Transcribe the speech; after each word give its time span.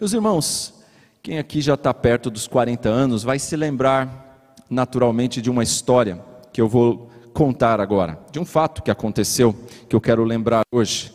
Meus 0.00 0.14
irmãos, 0.14 0.72
quem 1.22 1.38
aqui 1.38 1.60
já 1.60 1.74
está 1.74 1.92
perto 1.92 2.30
dos 2.30 2.48
40 2.48 2.88
anos 2.88 3.22
vai 3.22 3.38
se 3.38 3.54
lembrar 3.54 4.56
naturalmente 4.70 5.42
de 5.42 5.50
uma 5.50 5.62
história 5.62 6.24
que 6.50 6.58
eu 6.58 6.66
vou 6.66 7.10
contar 7.34 7.82
agora, 7.82 8.18
de 8.32 8.38
um 8.40 8.46
fato 8.46 8.82
que 8.82 8.90
aconteceu, 8.90 9.54
que 9.90 9.94
eu 9.94 10.00
quero 10.00 10.24
lembrar 10.24 10.62
hoje, 10.72 11.14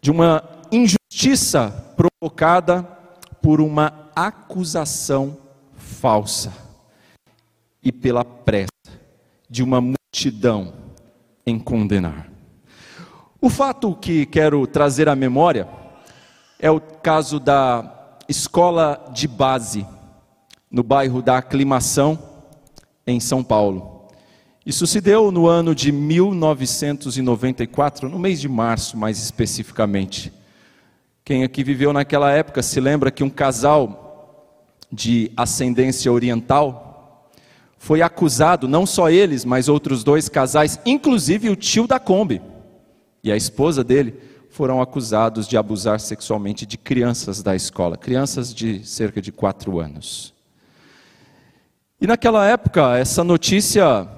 de 0.00 0.12
uma 0.12 0.40
injustiça 0.70 1.68
provocada 1.96 2.84
por 3.42 3.60
uma 3.60 3.92
acusação 4.14 5.36
falsa 5.76 6.52
e 7.82 7.90
pela 7.90 8.24
pressa 8.24 8.70
de 9.50 9.64
uma 9.64 9.80
multidão 9.80 10.74
em 11.44 11.58
condenar. 11.58 12.30
O 13.40 13.50
fato 13.50 13.96
que 13.96 14.26
quero 14.26 14.64
trazer 14.64 15.08
à 15.08 15.16
memória 15.16 15.66
é 16.60 16.70
o 16.70 16.80
caso 16.80 17.40
da 17.40 17.95
escola 18.28 19.08
de 19.12 19.28
base 19.28 19.86
no 20.70 20.82
bairro 20.82 21.20
da 21.22 21.38
Aclimação, 21.38 22.18
em 23.06 23.20
São 23.20 23.44
Paulo. 23.44 24.08
Isso 24.64 24.86
se 24.86 25.00
deu 25.00 25.30
no 25.30 25.46
ano 25.46 25.74
de 25.74 25.92
1994, 25.92 28.08
no 28.08 28.18
mês 28.18 28.40
de 28.40 28.48
março, 28.48 28.96
mais 28.96 29.18
especificamente. 29.18 30.32
Quem 31.24 31.44
aqui 31.44 31.62
viveu 31.62 31.92
naquela 31.92 32.32
época 32.32 32.62
se 32.62 32.80
lembra 32.80 33.12
que 33.12 33.22
um 33.22 33.30
casal 33.30 34.72
de 34.90 35.30
ascendência 35.36 36.12
oriental 36.12 37.30
foi 37.78 38.02
acusado, 38.02 38.66
não 38.66 38.84
só 38.84 39.08
eles, 39.08 39.44
mas 39.44 39.68
outros 39.68 40.02
dois 40.02 40.28
casais, 40.28 40.80
inclusive 40.84 41.48
o 41.48 41.56
tio 41.56 41.86
da 41.86 42.00
Kombi 42.00 42.42
e 43.22 43.30
a 43.30 43.36
esposa 43.36 43.84
dele, 43.84 44.18
foram 44.56 44.80
acusados 44.80 45.46
de 45.46 45.54
abusar 45.54 46.00
sexualmente 46.00 46.64
de 46.64 46.78
crianças 46.78 47.42
da 47.42 47.54
escola, 47.54 47.94
crianças 47.94 48.54
de 48.54 48.82
cerca 48.86 49.20
de 49.20 49.30
quatro 49.30 49.78
anos. 49.78 50.32
E 52.00 52.06
naquela 52.06 52.46
época, 52.46 52.96
essa 52.96 53.22
notícia 53.22 54.08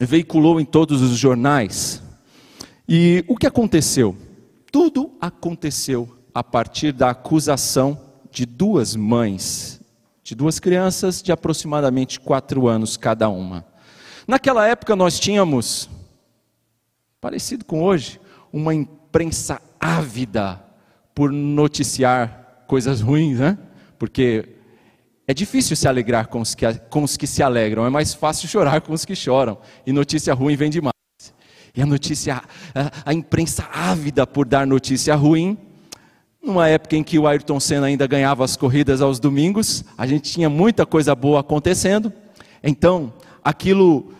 veiculou 0.00 0.60
em 0.60 0.64
todos 0.64 1.00
os 1.00 1.16
jornais. 1.16 2.02
E 2.88 3.24
o 3.28 3.36
que 3.36 3.46
aconteceu? 3.46 4.16
Tudo 4.72 5.12
aconteceu 5.20 6.18
a 6.34 6.42
partir 6.42 6.90
da 6.90 7.10
acusação 7.10 7.96
de 8.32 8.44
duas 8.44 8.96
mães, 8.96 9.80
de 10.24 10.34
duas 10.34 10.58
crianças 10.58 11.22
de 11.22 11.30
aproximadamente 11.30 12.18
quatro 12.18 12.66
anos 12.66 12.96
cada 12.96 13.28
uma. 13.28 13.64
Naquela 14.26 14.66
época 14.66 14.96
nós 14.96 15.20
tínhamos, 15.20 15.88
parecido 17.20 17.64
com 17.64 17.84
hoje, 17.84 18.20
uma 18.52 18.74
imprensa 19.14 19.62
ávida 19.78 20.60
por 21.14 21.30
noticiar 21.30 22.64
coisas 22.66 23.00
ruins, 23.00 23.38
né? 23.38 23.56
Porque 23.96 24.48
é 25.24 25.32
difícil 25.32 25.76
se 25.76 25.86
alegrar 25.86 26.26
com 26.26 26.40
os, 26.40 26.52
que, 26.56 26.66
com 26.90 27.04
os 27.04 27.16
que 27.16 27.24
se 27.24 27.40
alegram, 27.40 27.86
é 27.86 27.90
mais 27.90 28.12
fácil 28.12 28.48
chorar 28.48 28.80
com 28.80 28.92
os 28.92 29.04
que 29.04 29.14
choram. 29.14 29.56
E 29.86 29.92
notícia 29.92 30.34
ruim 30.34 30.56
vem 30.56 30.68
demais. 30.68 30.92
E 31.76 31.80
a 31.80 31.86
notícia, 31.86 32.42
a, 32.74 33.10
a 33.10 33.14
imprensa 33.14 33.68
ávida 33.72 34.26
por 34.26 34.46
dar 34.46 34.66
notícia 34.66 35.14
ruim, 35.14 35.56
numa 36.42 36.68
época 36.68 36.96
em 36.96 37.04
que 37.04 37.16
o 37.16 37.28
Ayrton 37.28 37.60
Senna 37.60 37.86
ainda 37.86 38.08
ganhava 38.08 38.44
as 38.44 38.56
corridas 38.56 39.00
aos 39.00 39.20
domingos, 39.20 39.84
a 39.96 40.08
gente 40.08 40.32
tinha 40.32 40.50
muita 40.50 40.84
coisa 40.84 41.14
boa 41.14 41.38
acontecendo. 41.38 42.12
Então, 42.64 43.12
aquilo 43.44 44.12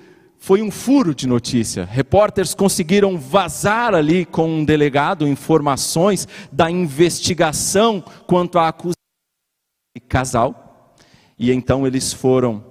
foi 0.45 0.61
um 0.61 0.71
furo 0.71 1.15
de 1.15 1.27
notícia. 1.27 1.87
Repórteres 1.87 2.53
conseguiram 2.53 3.17
vazar 3.17 3.95
ali 3.95 4.27
com 4.27 4.59
um 4.59 4.63
delegado 4.63 5.27
informações 5.27 6.29
da 6.53 6.71
investigação 6.71 8.05
quanto 8.27 8.59
à 8.59 8.69
acusação 8.69 8.93
de 9.97 10.03
casal. 10.03 10.95
E 11.39 11.51
então 11.51 11.87
eles 11.87 12.13
foram 12.13 12.63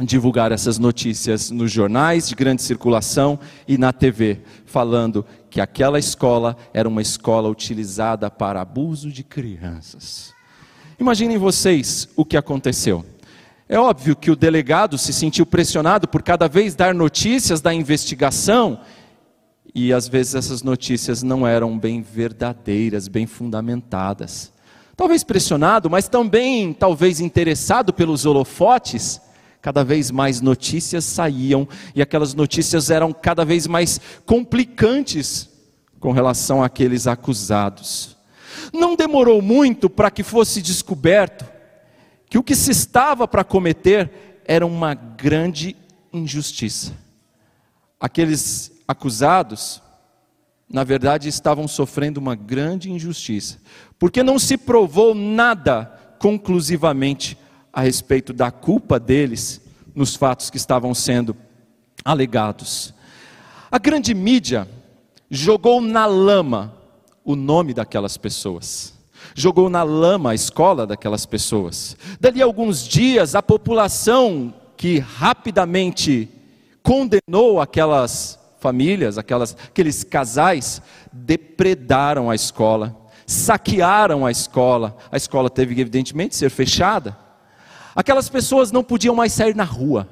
divulgar 0.00 0.52
essas 0.52 0.78
notícias 0.78 1.50
nos 1.50 1.72
jornais 1.72 2.28
de 2.28 2.34
grande 2.34 2.60
circulação 2.60 3.40
e 3.66 3.78
na 3.78 3.90
TV, 3.90 4.42
falando 4.66 5.24
que 5.48 5.62
aquela 5.62 5.98
escola 5.98 6.54
era 6.74 6.86
uma 6.86 7.00
escola 7.00 7.48
utilizada 7.48 8.30
para 8.30 8.60
abuso 8.60 9.10
de 9.10 9.24
crianças. 9.24 10.34
Imaginem 11.00 11.38
vocês 11.38 12.06
o 12.16 12.22
que 12.22 12.36
aconteceu. 12.36 13.02
É 13.74 13.76
óbvio 13.76 14.14
que 14.14 14.30
o 14.30 14.36
delegado 14.36 14.96
se 14.96 15.12
sentiu 15.12 15.44
pressionado 15.44 16.06
por 16.06 16.22
cada 16.22 16.46
vez 16.46 16.76
dar 16.76 16.94
notícias 16.94 17.60
da 17.60 17.74
investigação, 17.74 18.78
e 19.74 19.92
às 19.92 20.06
vezes 20.06 20.36
essas 20.36 20.62
notícias 20.62 21.24
não 21.24 21.44
eram 21.44 21.76
bem 21.76 22.00
verdadeiras, 22.00 23.08
bem 23.08 23.26
fundamentadas. 23.26 24.52
Talvez 24.96 25.24
pressionado, 25.24 25.90
mas 25.90 26.06
também 26.06 26.72
talvez 26.72 27.18
interessado 27.18 27.92
pelos 27.92 28.24
holofotes, 28.24 29.20
cada 29.60 29.82
vez 29.82 30.08
mais 30.08 30.40
notícias 30.40 31.04
saíam 31.04 31.66
e 31.96 32.00
aquelas 32.00 32.32
notícias 32.32 32.90
eram 32.90 33.12
cada 33.12 33.44
vez 33.44 33.66
mais 33.66 34.00
complicantes 34.24 35.50
com 35.98 36.12
relação 36.12 36.62
àqueles 36.62 37.08
acusados. 37.08 38.16
Não 38.72 38.94
demorou 38.94 39.42
muito 39.42 39.90
para 39.90 40.12
que 40.12 40.22
fosse 40.22 40.62
descoberto 40.62 41.53
que 42.34 42.38
o 42.38 42.42
que 42.42 42.56
se 42.56 42.72
estava 42.72 43.28
para 43.28 43.44
cometer 43.44 44.42
era 44.44 44.66
uma 44.66 44.92
grande 44.92 45.76
injustiça. 46.12 46.92
Aqueles 48.00 48.72
acusados 48.88 49.80
na 50.68 50.82
verdade, 50.82 51.28
estavam 51.28 51.68
sofrendo 51.68 52.18
uma 52.18 52.34
grande 52.34 52.90
injustiça, 52.90 53.58
porque 54.00 54.20
não 54.24 54.40
se 54.40 54.56
provou 54.56 55.14
nada 55.14 55.84
conclusivamente 56.18 57.38
a 57.72 57.82
respeito 57.82 58.32
da 58.32 58.50
culpa 58.50 58.98
deles 58.98 59.60
nos 59.94 60.16
fatos 60.16 60.50
que 60.50 60.56
estavam 60.56 60.92
sendo 60.92 61.36
alegados. 62.04 62.92
A 63.70 63.78
grande 63.78 64.12
mídia 64.12 64.66
jogou 65.30 65.80
na 65.80 66.06
lama 66.06 66.74
o 67.24 67.36
nome 67.36 67.72
daquelas 67.72 68.16
pessoas. 68.16 68.93
Jogou 69.34 69.68
na 69.68 69.82
lama 69.82 70.30
a 70.30 70.34
escola 70.34 70.86
daquelas 70.86 71.26
pessoas. 71.26 71.96
Dali 72.20 72.40
a 72.40 72.44
alguns 72.44 72.86
dias, 72.86 73.34
a 73.34 73.42
população 73.42 74.54
que 74.76 74.98
rapidamente 74.98 76.28
condenou 76.82 77.60
aquelas 77.60 78.38
famílias, 78.60 79.18
aquelas, 79.18 79.56
aqueles 79.66 80.04
casais, 80.04 80.80
depredaram 81.12 82.30
a 82.30 82.34
escola, 82.34 82.96
saquearam 83.26 84.24
a 84.24 84.30
escola. 84.30 84.96
A 85.10 85.16
escola 85.16 85.50
teve, 85.50 85.78
evidentemente, 85.80 86.36
ser 86.36 86.50
fechada. 86.50 87.18
Aquelas 87.94 88.28
pessoas 88.28 88.72
não 88.72 88.82
podiam 88.82 89.14
mais 89.14 89.32
sair 89.32 89.54
na 89.54 89.64
rua. 89.64 90.08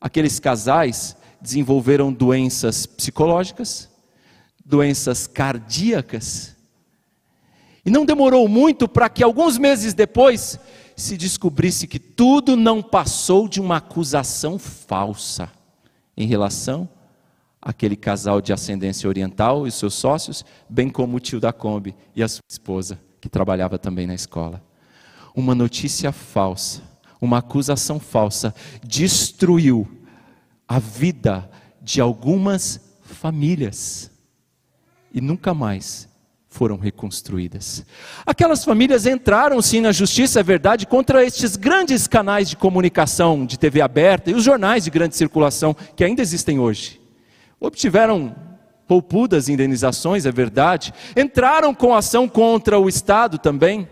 Aqueles 0.00 0.38
casais 0.38 1.16
desenvolveram 1.40 2.12
doenças 2.12 2.86
psicológicas, 2.86 3.88
doenças 4.64 5.26
cardíacas. 5.26 6.56
E 7.84 7.90
não 7.90 8.04
demorou 8.04 8.46
muito 8.48 8.88
para 8.88 9.08
que 9.08 9.22
alguns 9.22 9.56
meses 9.56 9.94
depois 9.94 10.58
se 10.96 11.16
descobrisse 11.16 11.86
que 11.86 11.98
tudo 11.98 12.56
não 12.56 12.82
passou 12.82 13.48
de 13.48 13.60
uma 13.60 13.76
acusação 13.78 14.58
falsa 14.58 15.50
em 16.16 16.26
relação 16.26 16.88
aquele 17.60 17.96
casal 17.96 18.40
de 18.40 18.52
ascendência 18.52 19.08
oriental 19.08 19.66
e 19.66 19.70
seus 19.70 19.94
sócios, 19.94 20.44
bem 20.68 20.88
como 20.88 21.16
o 21.16 21.20
tio 21.20 21.38
da 21.38 21.52
Kombi 21.52 21.94
e 22.16 22.22
a 22.22 22.28
sua 22.28 22.40
esposa, 22.48 22.98
que 23.20 23.28
trabalhava 23.28 23.78
também 23.78 24.06
na 24.06 24.14
escola. 24.14 24.62
Uma 25.34 25.54
notícia 25.54 26.10
falsa, 26.10 26.82
uma 27.20 27.38
acusação 27.38 28.00
falsa, 28.00 28.54
destruiu 28.82 29.86
a 30.66 30.78
vida 30.78 31.50
de 31.82 32.00
algumas 32.00 32.80
famílias 33.02 34.10
e 35.12 35.20
nunca 35.20 35.52
mais 35.52 36.08
foram 36.50 36.76
reconstruídas. 36.76 37.86
Aquelas 38.26 38.64
famílias 38.64 39.06
entraram 39.06 39.62
sim 39.62 39.80
na 39.80 39.92
justiça, 39.92 40.40
é 40.40 40.42
verdade, 40.42 40.84
contra 40.84 41.24
estes 41.24 41.54
grandes 41.54 42.08
canais 42.08 42.50
de 42.50 42.56
comunicação 42.56 43.46
de 43.46 43.56
TV 43.56 43.80
aberta 43.80 44.30
e 44.30 44.34
os 44.34 44.42
jornais 44.42 44.84
de 44.84 44.90
grande 44.90 45.16
circulação 45.16 45.74
que 45.94 46.02
ainda 46.02 46.20
existem 46.20 46.58
hoje. 46.58 47.00
Obtiveram 47.60 48.34
poupudas 48.88 49.48
indenizações, 49.48 50.26
é 50.26 50.32
verdade. 50.32 50.92
Entraram 51.16 51.72
com 51.72 51.94
ação 51.94 52.28
contra 52.28 52.78
o 52.80 52.88
Estado 52.88 53.38
também. 53.38 53.88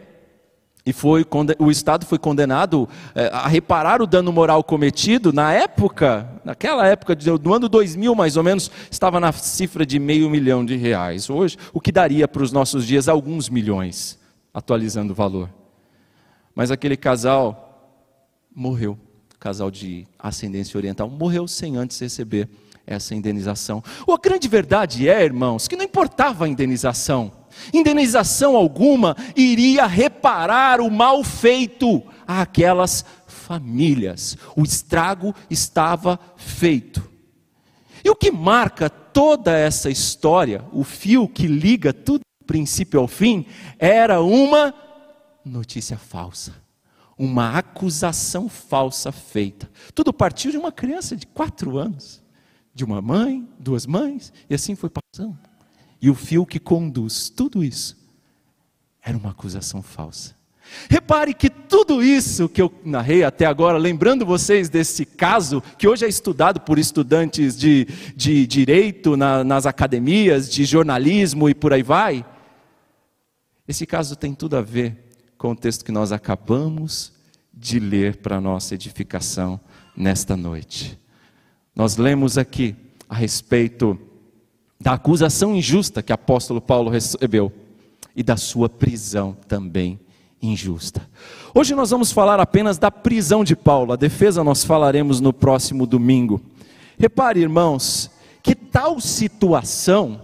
E 0.88 0.92
foi, 0.94 1.22
o 1.58 1.70
Estado 1.70 2.06
foi 2.06 2.18
condenado 2.18 2.88
é, 3.14 3.26
a 3.26 3.46
reparar 3.46 4.00
o 4.00 4.06
dano 4.06 4.32
moral 4.32 4.64
cometido. 4.64 5.34
Na 5.34 5.52
época, 5.52 6.26
naquela 6.42 6.86
época, 6.86 7.14
do 7.14 7.52
ano 7.52 7.68
2000 7.68 8.14
mais 8.14 8.38
ou 8.38 8.42
menos, 8.42 8.70
estava 8.90 9.20
na 9.20 9.30
cifra 9.30 9.84
de 9.84 9.98
meio 9.98 10.30
milhão 10.30 10.64
de 10.64 10.76
reais. 10.76 11.28
Hoje, 11.28 11.58
o 11.74 11.80
que 11.80 11.92
daria 11.92 12.26
para 12.26 12.42
os 12.42 12.52
nossos 12.52 12.86
dias 12.86 13.06
alguns 13.06 13.50
milhões, 13.50 14.18
atualizando 14.54 15.12
o 15.12 15.14
valor. 15.14 15.50
Mas 16.54 16.70
aquele 16.70 16.96
casal 16.96 18.00
morreu, 18.56 18.98
casal 19.38 19.70
de 19.70 20.06
ascendência 20.18 20.78
oriental, 20.78 21.10
morreu 21.10 21.46
sem 21.46 21.76
antes 21.76 22.00
receber 22.00 22.48
essa 22.86 23.14
indenização. 23.14 23.84
Ou 24.06 24.14
a 24.14 24.18
grande 24.18 24.48
verdade 24.48 25.06
é, 25.06 25.22
irmãos, 25.22 25.68
que 25.68 25.76
não 25.76 25.84
importava 25.84 26.46
a 26.46 26.48
indenização. 26.48 27.30
Indenização 27.72 28.56
alguma 28.56 29.16
iria 29.36 29.86
reparar 29.86 30.80
o 30.80 30.90
mal 30.90 31.22
feito 31.24 32.02
àquelas 32.26 33.04
famílias. 33.26 34.36
O 34.56 34.62
estrago 34.62 35.34
estava 35.48 36.18
feito. 36.36 37.08
E 38.04 38.10
o 38.10 38.14
que 38.14 38.30
marca 38.30 38.88
toda 38.88 39.56
essa 39.56 39.90
história, 39.90 40.64
o 40.72 40.84
fio 40.84 41.28
que 41.28 41.46
liga 41.46 41.92
tudo 41.92 42.20
do 42.20 42.46
princípio 42.46 43.00
ao 43.00 43.08
fim, 43.08 43.46
era 43.78 44.20
uma 44.20 44.74
notícia 45.44 45.96
falsa, 45.96 46.54
uma 47.16 47.58
acusação 47.58 48.48
falsa 48.48 49.10
feita. 49.10 49.70
Tudo 49.94 50.12
partiu 50.12 50.50
de 50.50 50.58
uma 50.58 50.70
criança 50.70 51.16
de 51.16 51.26
quatro 51.26 51.78
anos, 51.78 52.22
de 52.74 52.84
uma 52.84 53.02
mãe, 53.02 53.48
duas 53.58 53.86
mães, 53.86 54.32
e 54.48 54.54
assim 54.54 54.76
foi 54.76 54.90
passando. 54.90 55.38
E 56.00 56.08
o 56.08 56.14
fio 56.14 56.46
que 56.46 56.58
conduz 56.58 57.28
tudo 57.28 57.64
isso 57.64 57.96
era 59.02 59.16
uma 59.16 59.30
acusação 59.30 59.82
falsa. 59.82 60.36
Repare 60.88 61.32
que 61.32 61.48
tudo 61.48 62.02
isso 62.02 62.48
que 62.48 62.60
eu 62.60 62.72
narrei 62.84 63.24
até 63.24 63.46
agora, 63.46 63.78
lembrando 63.78 64.26
vocês 64.26 64.68
desse 64.68 65.06
caso, 65.06 65.62
que 65.78 65.88
hoje 65.88 66.04
é 66.04 66.08
estudado 66.08 66.60
por 66.60 66.78
estudantes 66.78 67.56
de, 67.56 67.86
de 68.14 68.46
direito 68.46 69.16
na, 69.16 69.42
nas 69.42 69.64
academias, 69.64 70.50
de 70.50 70.64
jornalismo 70.64 71.48
e 71.48 71.54
por 71.54 71.72
aí 71.72 71.82
vai, 71.82 72.24
esse 73.66 73.86
caso 73.86 74.16
tem 74.16 74.34
tudo 74.34 74.56
a 74.56 74.62
ver 74.62 74.96
com 75.36 75.52
o 75.52 75.56
texto 75.56 75.84
que 75.84 75.92
nós 75.92 76.10
acabamos 76.10 77.12
de 77.52 77.78
ler 77.78 78.16
para 78.16 78.36
a 78.36 78.40
nossa 78.40 78.74
edificação 78.74 79.60
nesta 79.96 80.36
noite. 80.36 80.98
Nós 81.74 81.96
lemos 81.96 82.38
aqui 82.38 82.74
a 83.08 83.14
respeito 83.14 83.98
da 84.80 84.92
acusação 84.92 85.54
injusta 85.54 86.02
que 86.02 86.12
apóstolo 86.12 86.60
Paulo 86.60 86.90
recebeu 86.90 87.52
e 88.14 88.22
da 88.22 88.36
sua 88.36 88.68
prisão 88.68 89.36
também 89.46 89.98
injusta. 90.40 91.02
Hoje 91.54 91.74
nós 91.74 91.90
vamos 91.90 92.12
falar 92.12 92.38
apenas 92.38 92.78
da 92.78 92.90
prisão 92.90 93.42
de 93.42 93.56
Paulo, 93.56 93.92
a 93.92 93.96
defesa 93.96 94.44
nós 94.44 94.64
falaremos 94.64 95.20
no 95.20 95.32
próximo 95.32 95.86
domingo. 95.86 96.40
Repare, 96.98 97.40
irmãos, 97.40 98.10
que 98.42 98.54
tal 98.54 99.00
situação 99.00 100.20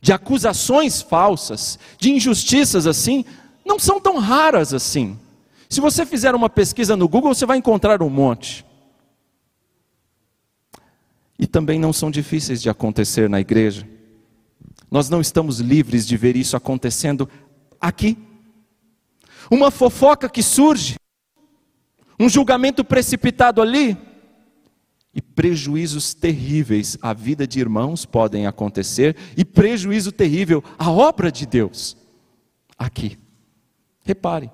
de 0.00 0.12
acusações 0.12 1.00
falsas, 1.02 1.78
de 1.98 2.12
injustiças 2.12 2.86
assim, 2.86 3.24
não 3.64 3.78
são 3.78 4.00
tão 4.00 4.18
raras 4.18 4.74
assim. 4.74 5.18
Se 5.68 5.80
você 5.80 6.04
fizer 6.04 6.34
uma 6.34 6.50
pesquisa 6.50 6.94
no 6.94 7.08
Google, 7.08 7.34
você 7.34 7.46
vai 7.46 7.56
encontrar 7.56 8.02
um 8.02 8.10
monte. 8.10 8.64
E 11.38 11.46
também 11.46 11.78
não 11.78 11.92
são 11.92 12.10
difíceis 12.10 12.62
de 12.62 12.70
acontecer 12.70 13.28
na 13.28 13.40
igreja. 13.40 13.88
Nós 14.90 15.08
não 15.10 15.20
estamos 15.20 15.58
livres 15.58 16.06
de 16.06 16.16
ver 16.16 16.36
isso 16.36 16.56
acontecendo 16.56 17.28
aqui 17.80 18.16
uma 19.50 19.70
fofoca 19.70 20.28
que 20.28 20.42
surge, 20.42 20.96
um 22.18 22.28
julgamento 22.28 22.84
precipitado 22.84 23.60
ali, 23.60 23.96
e 25.16 25.22
prejuízos 25.22 26.12
terríveis 26.12 26.98
à 27.00 27.12
vida 27.12 27.46
de 27.46 27.60
irmãos 27.60 28.04
podem 28.04 28.46
acontecer, 28.46 29.16
e 29.36 29.44
prejuízo 29.44 30.10
terrível 30.10 30.62
à 30.78 30.90
obra 30.90 31.30
de 31.30 31.46
Deus. 31.46 31.96
Aqui. 32.76 33.16
Repare. 34.04 34.50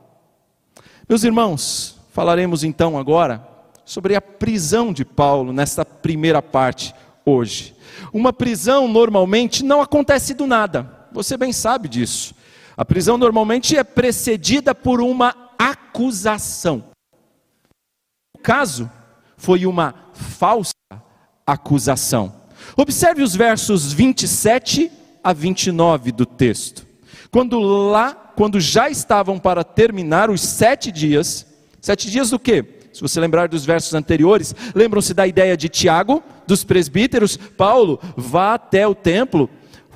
Meus 1.09 1.25
irmãos, 1.25 1.99
falaremos 2.13 2.63
então 2.63 2.99
agora 2.99 3.49
sobre 3.91 4.15
a 4.15 4.21
prisão 4.21 4.93
de 4.93 5.05
Paulo 5.05 5.53
nesta 5.53 5.85
primeira 5.85 6.41
parte 6.41 6.95
hoje. 7.27 7.75
Uma 8.13 8.33
prisão 8.33 8.87
normalmente 8.87 9.65
não 9.65 9.83
acontece 9.83 10.33
do 10.33 10.47
nada, 10.47 11.09
você 11.11 11.37
bem 11.37 11.53
sabe 11.53 11.89
disso. 11.89 12.33
A 12.77 12.85
prisão 12.85 13.19
normalmente 13.19 13.77
é 13.77 13.83
precedida 13.83 14.77
por 14.77 15.01
uma 15.01 15.35
acusação. 15.59 16.85
O 18.33 18.39
caso 18.39 18.89
foi 19.37 19.67
uma 19.67 19.93
falsa 20.13 20.73
acusação. 21.45 22.33
Observe 22.77 23.25
os 23.25 23.35
versos 23.35 23.93
27 23.93 24.89
a 25.21 25.33
29 25.33 26.13
do 26.13 26.25
texto. 26.25 26.87
Quando 27.29 27.59
lá, 27.59 28.15
quando 28.15 28.61
já 28.61 28.89
estavam 28.89 29.37
para 29.37 29.65
terminar 29.65 30.31
os 30.31 30.43
sete 30.43 30.93
dias, 30.93 31.45
sete 31.81 32.09
dias 32.09 32.31
do 32.31 32.39
quê? 32.39 32.80
Se 33.01 33.03
você 33.03 33.19
lembrar 33.19 33.49
dos 33.49 33.65
versos 33.65 33.95
anteriores, 33.95 34.55
lembram-se 34.75 35.15
da 35.15 35.27
ideia 35.27 35.57
de 35.57 35.71
Tiago, 35.71 36.23
dos 36.47 36.65
presbíteros, 36.65 37.35
Paulo, 37.35 37.99
vá 38.15 38.53
até 38.53 38.87
o 38.87 38.95
templo 38.95 39.49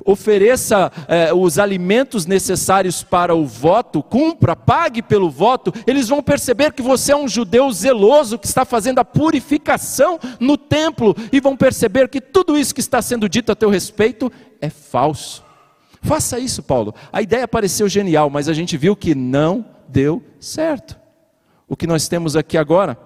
ofereça 0.03 0.91
eh, 1.07 1.33
os 1.33 1.57
alimentos 1.57 2.25
necessários 2.27 3.01
para 3.01 3.33
o 3.33 3.45
voto, 3.45 4.03
cumpra, 4.03 4.55
pague 4.55 5.01
pelo 5.01 5.31
voto, 5.31 5.73
eles 5.87 6.09
vão 6.09 6.21
perceber 6.21 6.73
que 6.73 6.81
você 6.81 7.11
é 7.11 7.15
um 7.15 7.27
judeu 7.27 7.71
zeloso 7.71 8.37
que 8.37 8.45
está 8.45 8.65
fazendo 8.65 8.99
a 8.99 9.05
purificação 9.05 10.19
no 10.39 10.57
templo 10.57 11.15
e 11.31 11.39
vão 11.39 11.55
perceber 11.57 12.07
que 12.09 12.21
tudo 12.21 12.57
isso 12.57 12.73
que 12.73 12.81
está 12.81 13.01
sendo 13.01 13.27
dito 13.27 13.51
a 13.51 13.55
teu 13.55 13.69
respeito 13.69 14.31
é 14.61 14.69
falso. 14.69 15.43
Faça 16.01 16.37
isso, 16.37 16.61
Paulo. 16.61 16.93
A 17.11 17.21
ideia 17.21 17.47
pareceu 17.47 17.89
genial, 17.89 18.29
mas 18.29 18.47
a 18.47 18.53
gente 18.53 18.77
viu 18.77 18.95
que 18.95 19.15
não 19.15 19.65
deu 19.87 20.21
certo. 20.39 21.04
O 21.67 21.75
que 21.75 21.87
nós 21.87 22.07
temos 22.07 22.35
aqui 22.35 22.57
agora 22.57 22.97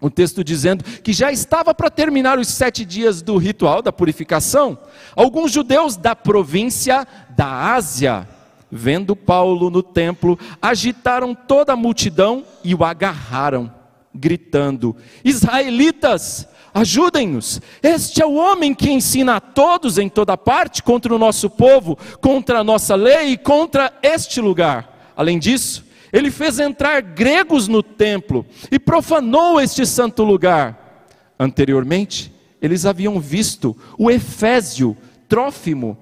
o 0.00 0.10
texto 0.10 0.44
dizendo 0.44 0.84
que 0.84 1.12
já 1.12 1.32
estava 1.32 1.74
para 1.74 1.88
terminar 1.88 2.38
os 2.38 2.48
sete 2.48 2.84
dias 2.84 3.22
do 3.22 3.38
ritual 3.38 3.80
da 3.80 3.92
purificação. 3.92 4.76
Alguns 5.16 5.50
judeus 5.50 5.96
da 5.96 6.14
província 6.14 7.06
da 7.30 7.72
Ásia, 7.72 8.28
vendo 8.70 9.16
Paulo 9.16 9.70
no 9.70 9.82
templo, 9.82 10.38
agitaram 10.60 11.34
toda 11.34 11.72
a 11.72 11.76
multidão 11.76 12.44
e 12.62 12.74
o 12.74 12.84
agarraram, 12.84 13.72
gritando: 14.14 14.94
Israelitas, 15.24 16.46
ajudem-nos! 16.74 17.62
Este 17.82 18.22
é 18.22 18.26
o 18.26 18.34
homem 18.34 18.74
que 18.74 18.90
ensina 18.90 19.36
a 19.36 19.40
todos 19.40 19.96
em 19.96 20.10
toda 20.10 20.36
parte 20.36 20.82
contra 20.82 21.14
o 21.14 21.18
nosso 21.18 21.48
povo, 21.48 21.96
contra 22.20 22.58
a 22.58 22.64
nossa 22.64 22.94
lei 22.94 23.30
e 23.30 23.38
contra 23.38 23.90
este 24.02 24.40
lugar. 24.40 25.12
Além 25.16 25.38
disso, 25.38 25.84
ele 26.14 26.30
fez 26.30 26.60
entrar 26.60 27.02
gregos 27.02 27.66
no 27.66 27.82
templo 27.82 28.46
e 28.70 28.78
profanou 28.78 29.60
este 29.60 29.84
santo 29.84 30.22
lugar. 30.22 31.08
Anteriormente, 31.36 32.32
eles 32.62 32.86
haviam 32.86 33.18
visto 33.18 33.76
o 33.98 34.08
Efésio 34.08 34.96
Trófimo 35.28 35.98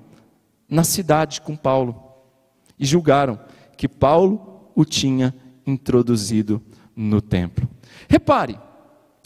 na 0.68 0.84
cidade 0.84 1.40
com 1.40 1.56
Paulo 1.56 1.98
e 2.78 2.84
julgaram 2.84 3.40
que 3.74 3.88
Paulo 3.88 4.70
o 4.74 4.84
tinha 4.84 5.34
introduzido 5.66 6.60
no 6.94 7.22
templo. 7.22 7.66
Repare, 8.06 8.58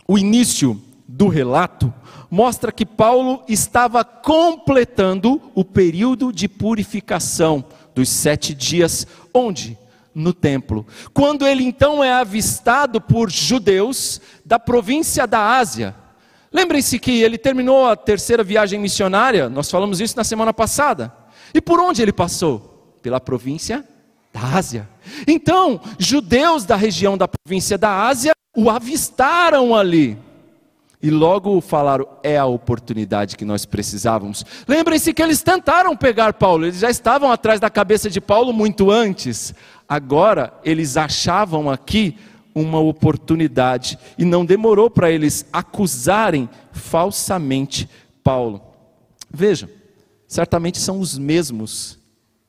o 0.06 0.16
início 0.16 0.80
do 1.08 1.26
relato 1.26 1.92
mostra 2.30 2.70
que 2.70 2.86
Paulo 2.86 3.42
estava 3.48 4.04
completando 4.04 5.42
o 5.52 5.64
período 5.64 6.32
de 6.32 6.46
purificação 6.46 7.64
dos 7.92 8.08
sete 8.08 8.54
dias, 8.54 9.04
onde 9.34 9.76
no 10.16 10.32
templo. 10.32 10.86
Quando 11.12 11.46
ele 11.46 11.62
então 11.62 12.02
é 12.02 12.10
avistado 12.10 13.02
por 13.02 13.30
judeus 13.30 14.18
da 14.42 14.58
província 14.58 15.26
da 15.26 15.58
Ásia. 15.58 15.94
Lembrem-se 16.50 16.98
que 16.98 17.22
ele 17.22 17.36
terminou 17.36 17.86
a 17.86 17.94
terceira 17.94 18.42
viagem 18.42 18.80
missionária, 18.80 19.50
nós 19.50 19.70
falamos 19.70 20.00
isso 20.00 20.16
na 20.16 20.24
semana 20.24 20.54
passada. 20.54 21.12
E 21.52 21.60
por 21.60 21.78
onde 21.78 22.00
ele 22.00 22.14
passou? 22.14 22.96
Pela 23.02 23.20
província 23.20 23.86
da 24.32 24.40
Ásia. 24.40 24.88
Então, 25.28 25.78
judeus 25.98 26.64
da 26.64 26.76
região 26.76 27.18
da 27.18 27.28
província 27.28 27.76
da 27.76 28.06
Ásia 28.06 28.32
o 28.56 28.70
avistaram 28.70 29.74
ali. 29.74 30.18
E 31.02 31.10
logo 31.10 31.60
falaram: 31.60 32.06
é 32.22 32.38
a 32.38 32.46
oportunidade 32.46 33.36
que 33.36 33.44
nós 33.44 33.64
precisávamos. 33.64 34.44
Lembrem-se 34.66 35.12
que 35.12 35.22
eles 35.22 35.42
tentaram 35.42 35.96
pegar 35.96 36.32
Paulo, 36.32 36.64
eles 36.64 36.78
já 36.78 36.90
estavam 36.90 37.30
atrás 37.30 37.60
da 37.60 37.70
cabeça 37.70 38.08
de 38.08 38.20
Paulo 38.20 38.52
muito 38.52 38.90
antes. 38.90 39.54
Agora 39.88 40.52
eles 40.64 40.96
achavam 40.96 41.70
aqui 41.70 42.16
uma 42.54 42.80
oportunidade 42.80 43.98
e 44.16 44.24
não 44.24 44.44
demorou 44.44 44.88
para 44.88 45.10
eles 45.10 45.46
acusarem 45.52 46.48
falsamente 46.72 47.88
Paulo. 48.24 48.62
Veja, 49.30 49.70
certamente 50.26 50.78
são 50.78 50.98
os 50.98 51.18
mesmos 51.18 51.98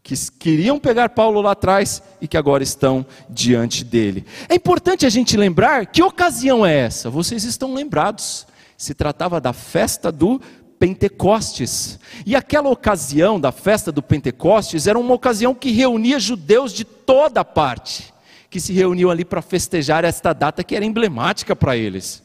que 0.02 0.16
queriam 0.40 0.80
pegar 0.80 1.10
Paulo 1.10 1.42
lá 1.42 1.52
atrás 1.52 2.02
e 2.22 2.28
que 2.28 2.38
agora 2.38 2.64
estão 2.64 3.06
diante 3.30 3.84
dele. 3.84 4.26
É 4.48 4.56
importante 4.56 5.06
a 5.06 5.10
gente 5.10 5.36
lembrar 5.36 5.88
que 5.88 6.02
ocasião 6.02 6.66
é 6.66 6.74
essa? 6.74 7.10
Vocês 7.10 7.44
estão 7.44 7.74
lembrados. 7.74 8.48
Se 8.78 8.94
tratava 8.94 9.42
da 9.42 9.52
festa 9.52 10.10
do 10.10 10.40
Pentecostes. 10.80 12.00
E 12.26 12.36
aquela 12.36 12.70
ocasião 12.70 13.40
da 13.40 13.52
festa 13.52 13.92
do 13.92 14.02
Pentecostes 14.02 14.88
era 14.88 14.98
uma 14.98 15.14
ocasião 15.14 15.54
que 15.54 15.72
reunia 15.72 16.20
judeus 16.20 16.72
de 16.72 16.84
toda 16.84 17.44
parte, 17.44 18.14
que 18.50 18.60
se 18.60 18.74
reuniam 18.74 19.10
ali 19.10 19.26
para 19.26 19.42
festejar 19.42 20.04
esta 20.04 20.34
data 20.34 20.64
que 20.64 20.76
era 20.76 20.86
emblemática 20.86 21.56
para 21.56 21.76
eles. 21.76 22.24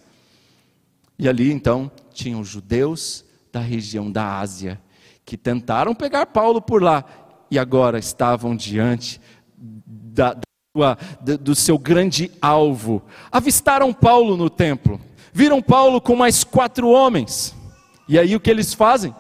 E 1.18 1.28
ali 1.28 1.52
então 1.52 1.90
tinham 2.12 2.42
judeus 2.44 3.25
da 3.52 3.61
região 3.61 4.11
da 4.11 4.38
Ásia 4.38 4.80
que 5.25 5.37
tentaram 5.37 5.94
pegar 5.94 6.26
Paulo 6.26 6.61
por 6.61 6.82
lá 6.82 7.04
e 7.50 7.59
agora 7.59 7.99
estavam 7.99 8.56
diante 8.56 9.21
da, 9.56 10.35
do, 10.35 11.38
do 11.38 11.54
seu 11.54 11.78
grande 11.78 12.30
alvo. 12.40 13.02
Avistaram 13.30 13.92
Paulo 13.92 14.37
no 14.37 14.50
templo, 14.50 15.00
viram 15.32 15.62
Paulo 15.62 16.00
com 16.00 16.16
mais 16.16 16.44
quatro 16.44 16.88
homens, 16.88 17.54
e 18.12 18.19
aí 18.19 18.37
o 18.37 18.40
que 18.40 18.50
eles 18.50 18.75
fazem? 18.75 19.14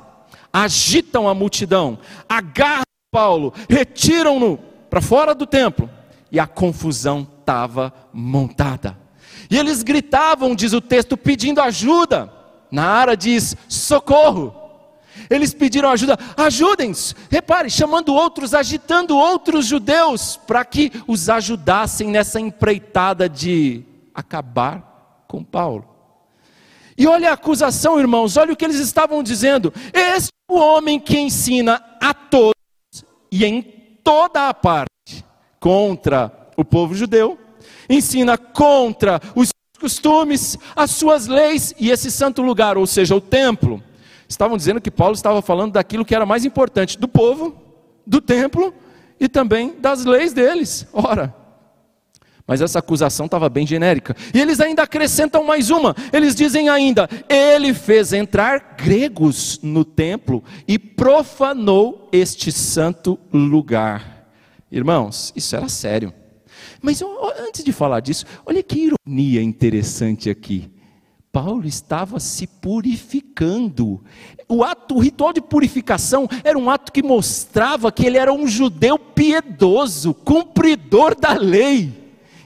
Agitam 0.52 1.26
a 1.26 1.32
multidão, 1.32 1.98
agarram 2.28 2.82
Paulo, 3.10 3.54
retiram-no 3.70 4.58
para 4.90 5.00
fora 5.00 5.34
do 5.34 5.46
templo, 5.46 5.88
e 6.30 6.38
a 6.38 6.46
confusão 6.46 7.26
estava 7.40 7.90
montada. 8.12 8.98
E 9.50 9.56
eles 9.56 9.82
gritavam, 9.82 10.54
diz 10.54 10.74
o 10.74 10.80
texto, 10.82 11.16
pedindo 11.16 11.62
ajuda. 11.62 12.30
Na 12.70 12.84
área 12.86 13.16
diz 13.16 13.56
socorro. 13.66 14.54
Eles 15.30 15.54
pediram 15.54 15.88
ajuda, 15.88 16.18
ajudem-nos. 16.36 17.16
Repare, 17.30 17.70
chamando 17.70 18.12
outros, 18.12 18.52
agitando 18.52 19.16
outros 19.16 19.64
judeus 19.64 20.38
para 20.46 20.66
que 20.66 20.92
os 21.06 21.30
ajudassem 21.30 22.08
nessa 22.08 22.38
empreitada 22.38 23.26
de 23.26 23.84
acabar 24.14 25.24
com 25.26 25.42
Paulo. 25.42 25.91
E 27.02 27.06
olha 27.08 27.30
a 27.30 27.32
acusação, 27.32 27.98
irmãos, 27.98 28.36
olha 28.36 28.52
o 28.52 28.56
que 28.56 28.64
eles 28.64 28.78
estavam 28.78 29.24
dizendo. 29.24 29.74
Este 29.92 30.30
é 30.48 30.52
o 30.52 30.56
homem 30.56 31.00
que 31.00 31.18
ensina 31.18 31.84
a 32.00 32.14
todos 32.14 32.54
e 33.28 33.44
em 33.44 33.60
toda 34.04 34.48
a 34.48 34.54
parte 34.54 35.24
contra 35.58 36.30
o 36.56 36.64
povo 36.64 36.94
judeu, 36.94 37.36
ensina 37.90 38.38
contra 38.38 39.20
os 39.34 39.48
costumes, 39.80 40.56
as 40.76 40.92
suas 40.92 41.26
leis 41.26 41.74
e 41.76 41.90
esse 41.90 42.08
santo 42.08 42.40
lugar, 42.40 42.78
ou 42.78 42.86
seja, 42.86 43.16
o 43.16 43.20
templo 43.20 43.82
estavam 44.28 44.56
dizendo 44.56 44.80
que 44.80 44.88
Paulo 44.88 45.16
estava 45.16 45.42
falando 45.42 45.72
daquilo 45.72 46.04
que 46.04 46.14
era 46.14 46.24
mais 46.24 46.44
importante 46.44 46.96
do 46.96 47.08
povo, 47.08 47.60
do 48.06 48.20
templo 48.20 48.72
e 49.18 49.28
também 49.28 49.74
das 49.80 50.04
leis 50.04 50.32
deles. 50.32 50.86
Ora, 50.92 51.34
mas 52.52 52.60
essa 52.60 52.80
acusação 52.80 53.24
estava 53.24 53.48
bem 53.48 53.66
genérica. 53.66 54.14
E 54.34 54.38
eles 54.38 54.60
ainda 54.60 54.82
acrescentam 54.82 55.42
mais 55.42 55.70
uma. 55.70 55.96
Eles 56.12 56.34
dizem 56.34 56.68
ainda: 56.68 57.08
ele 57.26 57.72
fez 57.72 58.12
entrar 58.12 58.76
gregos 58.76 59.58
no 59.62 59.86
templo 59.86 60.44
e 60.68 60.78
profanou 60.78 62.10
este 62.12 62.52
santo 62.52 63.18
lugar. 63.32 64.28
Irmãos, 64.70 65.32
isso 65.34 65.56
era 65.56 65.66
sério. 65.66 66.12
Mas 66.82 67.02
antes 67.48 67.64
de 67.64 67.72
falar 67.72 68.00
disso, 68.00 68.26
olha 68.44 68.62
que 68.62 68.92
ironia 69.06 69.40
interessante 69.40 70.28
aqui. 70.28 70.70
Paulo 71.32 71.66
estava 71.66 72.20
se 72.20 72.46
purificando. 72.46 74.04
O 74.46 74.62
ato, 74.62 74.96
o 74.96 75.00
ritual 75.00 75.32
de 75.32 75.40
purificação 75.40 76.28
era 76.44 76.58
um 76.58 76.68
ato 76.68 76.92
que 76.92 77.02
mostrava 77.02 77.90
que 77.90 78.04
ele 78.04 78.18
era 78.18 78.30
um 78.30 78.46
judeu 78.46 78.98
piedoso, 78.98 80.12
cumpridor 80.12 81.18
da 81.18 81.32
lei. 81.32 82.01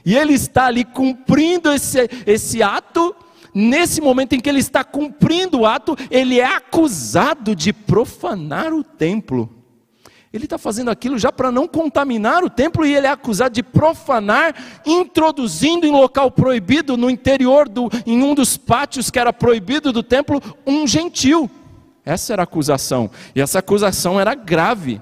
E 0.07 0.15
ele 0.15 0.35
está 0.35 0.67
ali 0.67 0.85
cumprindo 0.85 1.69
esse, 1.69 2.09
esse 2.25 2.63
ato. 2.63 3.13
Nesse 3.53 3.99
momento 3.99 4.31
em 4.31 4.39
que 4.39 4.47
ele 4.47 4.59
está 4.59 4.81
cumprindo 4.81 5.59
o 5.59 5.65
ato, 5.65 5.97
ele 6.09 6.39
é 6.39 6.45
acusado 6.45 7.53
de 7.53 7.73
profanar 7.73 8.71
o 8.73 8.85
templo. 8.85 9.49
Ele 10.31 10.45
está 10.45 10.57
fazendo 10.57 10.89
aquilo 10.89 11.19
já 11.19 11.29
para 11.29 11.51
não 11.51 11.67
contaminar 11.67 12.41
o 12.41 12.49
templo 12.49 12.85
e 12.85 12.95
ele 12.95 13.05
é 13.05 13.09
acusado 13.09 13.53
de 13.53 13.61
profanar, 13.61 14.55
introduzindo 14.85 15.85
em 15.85 15.91
local 15.91 16.31
proibido, 16.31 16.95
no 16.95 17.09
interior, 17.09 17.67
do, 17.67 17.89
em 18.05 18.23
um 18.23 18.33
dos 18.33 18.55
pátios 18.55 19.11
que 19.11 19.19
era 19.19 19.33
proibido 19.33 19.91
do 19.91 20.01
templo, 20.01 20.41
um 20.65 20.87
gentil. 20.87 21.51
Essa 22.05 22.31
era 22.31 22.43
a 22.43 22.45
acusação. 22.45 23.11
E 23.35 23.41
essa 23.41 23.59
acusação 23.59 24.17
era 24.17 24.33
grave. 24.33 25.01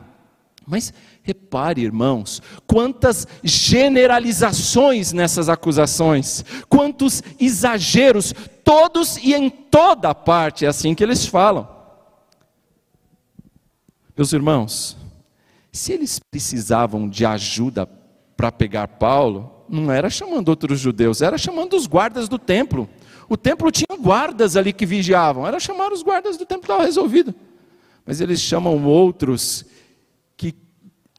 Mas 0.65 0.91
repare, 1.25 1.82
irmãos, 1.82 2.39
quantas 2.67 3.27
generalizações 3.44 5.12
nessas 5.12 5.50
acusações, 5.50 6.46
quantos 6.70 7.24
exageros, 7.39 8.32
todos 8.63 9.17
e 9.17 9.34
em 9.34 9.50
toda 9.50 10.13
parte, 10.13 10.65
é 10.65 10.67
assim 10.67 10.94
que 10.94 11.03
eles 11.03 11.25
falam. 11.25 11.67
Meus 14.15 14.32
irmãos, 14.32 14.96
se 15.72 15.91
eles 15.91 16.20
precisavam 16.20 17.10
de 17.10 17.25
ajuda 17.25 17.89
para 18.38 18.51
pegar 18.51 18.88
Paulo, 18.88 19.65
não 19.67 19.91
era 19.91 20.12
chamando 20.12 20.50
outros 20.50 20.79
judeus, 20.79 21.24
era 21.24 21.39
chamando 21.39 21.75
os 21.75 21.88
guardas 21.88 22.29
do 22.29 22.38
templo. 22.38 22.88
O 23.27 23.36
templo 23.36 23.72
tinha 23.72 23.98
guardas 24.00 24.55
ali 24.55 24.72
que 24.72 24.86
vigiavam, 24.86 25.48
era 25.48 25.60
chamar 25.60 25.91
os 25.91 26.03
guardas 26.03 26.38
do 26.38 26.46
templo, 26.46 26.65
estava 26.65 26.84
resolvido. 26.84 27.34
Mas 28.05 28.22
eles 28.22 28.39
chamam 28.39 28.86
outros 28.86 29.65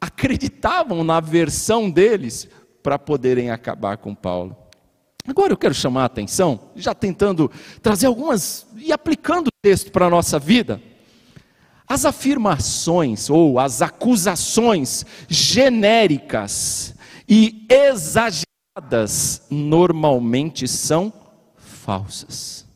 acreditavam 0.00 1.02
na 1.02 1.20
versão 1.20 1.90
deles 1.90 2.48
para 2.82 2.98
poderem 2.98 3.50
acabar 3.50 3.96
com 3.96 4.14
Paulo. 4.14 4.56
Agora 5.26 5.52
eu 5.52 5.56
quero 5.56 5.74
chamar 5.74 6.02
a 6.02 6.06
atenção, 6.06 6.70
já 6.76 6.94
tentando 6.94 7.50
trazer 7.82 8.06
algumas 8.06 8.66
e 8.76 8.92
aplicando 8.92 9.48
o 9.48 9.62
texto 9.62 9.90
para 9.90 10.06
a 10.06 10.10
nossa 10.10 10.38
vida. 10.38 10.80
As 11.88 12.04
afirmações 12.04 13.28
ou 13.28 13.58
as 13.58 13.82
acusações 13.82 15.04
genéricas 15.28 16.94
e 17.28 17.66
exageradas 17.68 19.42
normalmente 19.50 20.68
são 20.68 21.12
falsas. 21.56 22.66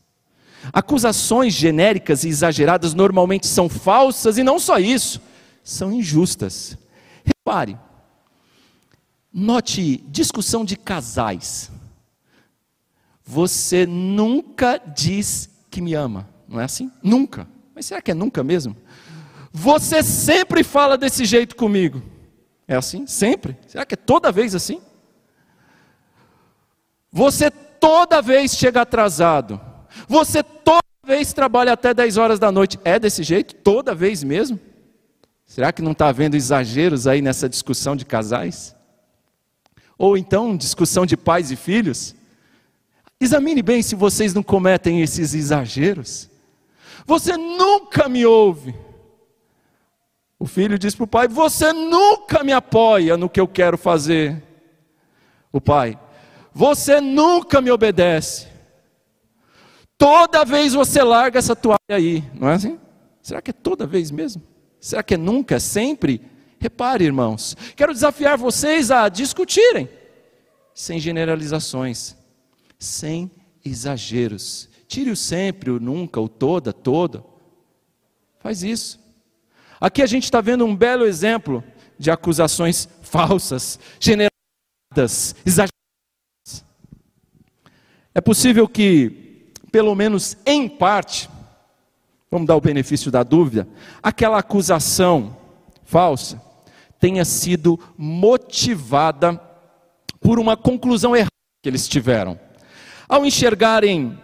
Acusações 0.71 1.53
genéricas 1.53 2.23
e 2.23 2.29
exageradas 2.29 2.93
normalmente 2.93 3.47
são 3.47 3.67
falsas 3.67 4.37
e 4.37 4.43
não 4.43 4.59
só 4.59 4.77
isso, 4.77 5.21
são 5.63 5.91
injustas. 5.91 6.77
Repare, 7.43 7.75
note 9.33 9.97
discussão 10.07 10.63
de 10.63 10.75
casais. 10.75 11.71
Você 13.23 13.87
nunca 13.87 14.77
diz 14.77 15.49
que 15.69 15.81
me 15.81 15.95
ama, 15.95 16.29
não 16.47 16.61
é 16.61 16.65
assim? 16.65 16.91
Nunca. 17.01 17.47
Mas 17.73 17.87
será 17.87 17.99
que 17.99 18.11
é 18.11 18.13
nunca 18.13 18.43
mesmo? 18.43 18.77
Você 19.51 20.03
sempre 20.03 20.63
fala 20.63 20.95
desse 20.99 21.25
jeito 21.25 21.55
comigo. 21.55 22.03
É 22.67 22.75
assim? 22.75 23.07
Sempre? 23.07 23.57
Será 23.67 23.87
que 23.87 23.95
é 23.95 23.97
toda 23.97 24.31
vez 24.31 24.53
assim? 24.53 24.79
Você 27.11 27.49
toda 27.49 28.21
vez 28.21 28.55
chega 28.55 28.81
atrasado. 28.81 29.59
Você 30.07 30.43
toda 30.43 30.83
vez 31.03 31.33
trabalha 31.33 31.73
até 31.73 31.91
10 31.91 32.17
horas 32.17 32.37
da 32.37 32.51
noite. 32.51 32.79
É 32.85 32.99
desse 32.99 33.23
jeito? 33.23 33.55
Toda 33.55 33.95
vez 33.95 34.23
mesmo? 34.23 34.59
Será 35.51 35.73
que 35.73 35.81
não 35.81 35.91
está 35.91 36.07
havendo 36.07 36.37
exageros 36.37 37.07
aí 37.07 37.21
nessa 37.21 37.49
discussão 37.49 37.93
de 37.93 38.05
casais? 38.05 38.73
Ou 39.97 40.17
então 40.17 40.55
discussão 40.55 41.05
de 41.05 41.17
pais 41.17 41.51
e 41.51 41.57
filhos? 41.57 42.15
Examine 43.19 43.61
bem 43.61 43.83
se 43.83 43.93
vocês 43.93 44.33
não 44.33 44.41
cometem 44.41 45.01
esses 45.01 45.33
exageros. 45.33 46.29
Você 47.05 47.35
nunca 47.35 48.07
me 48.07 48.25
ouve. 48.25 48.73
O 50.39 50.45
filho 50.45 50.79
diz 50.79 50.95
para 50.95 51.03
o 51.03 51.07
pai: 51.07 51.27
Você 51.27 51.73
nunca 51.73 52.45
me 52.45 52.53
apoia 52.53 53.17
no 53.17 53.29
que 53.29 53.41
eu 53.41 53.47
quero 53.47 53.77
fazer. 53.77 54.41
O 55.51 55.59
pai: 55.59 55.99
Você 56.53 57.01
nunca 57.01 57.59
me 57.59 57.71
obedece. 57.71 58.47
Toda 59.97 60.45
vez 60.45 60.71
você 60.71 61.03
larga 61.03 61.39
essa 61.39 61.57
toalha 61.57 61.77
aí, 61.89 62.23
não 62.33 62.47
é 62.47 62.53
assim? 62.53 62.79
Será 63.21 63.41
que 63.41 63.51
é 63.51 63.53
toda 63.53 63.85
vez 63.85 64.11
mesmo? 64.11 64.49
Será 64.81 65.03
que 65.03 65.13
é 65.13 65.17
nunca, 65.17 65.55
é 65.55 65.59
sempre? 65.59 66.19
Repare, 66.59 67.05
irmãos, 67.05 67.55
quero 67.75 67.93
desafiar 67.93 68.37
vocês 68.37 68.89
a 68.89 69.07
discutirem, 69.07 69.87
sem 70.73 70.99
generalizações, 70.99 72.15
sem 72.79 73.31
exageros. 73.63 74.67
Tire 74.87 75.11
o 75.11 75.15
sempre, 75.15 75.69
o 75.69 75.79
nunca, 75.79 76.19
o 76.19 76.27
toda, 76.27 76.73
toda. 76.73 77.23
Faz 78.39 78.63
isso. 78.63 78.99
Aqui 79.79 80.01
a 80.01 80.05
gente 80.05 80.23
está 80.23 80.41
vendo 80.41 80.65
um 80.65 80.75
belo 80.75 81.05
exemplo 81.05 81.63
de 81.97 82.09
acusações 82.09 82.89
falsas, 83.01 83.79
generadas, 83.99 85.35
exageradas. 85.45 85.71
É 88.13 88.19
possível 88.19 88.67
que, 88.67 89.51
pelo 89.71 89.93
menos 89.95 90.35
em 90.45 90.67
parte, 90.67 91.29
vamos 92.31 92.47
dar 92.47 92.55
o 92.55 92.61
benefício 92.61 93.11
da 93.11 93.23
dúvida, 93.23 93.67
aquela 94.01 94.37
acusação 94.37 95.35
falsa 95.83 96.41
tenha 96.97 97.25
sido 97.25 97.77
motivada 97.97 99.37
por 100.21 100.39
uma 100.39 100.55
conclusão 100.55 101.13
errada 101.13 101.29
que 101.61 101.67
eles 101.67 101.89
tiveram. 101.89 102.39
Ao 103.09 103.25
enxergarem 103.25 104.17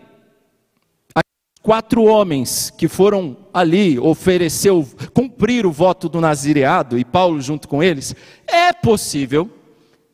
quatro 1.62 2.06
homens 2.06 2.70
que 2.70 2.88
foram 2.88 3.36
ali 3.54 4.00
oferecer, 4.00 4.72
cumprir 5.14 5.66
o 5.66 5.72
voto 5.72 6.08
do 6.08 6.22
nazireado 6.22 6.98
e 6.98 7.04
Paulo 7.04 7.42
junto 7.42 7.68
com 7.68 7.84
eles, 7.84 8.16
é 8.48 8.72
possível 8.72 9.52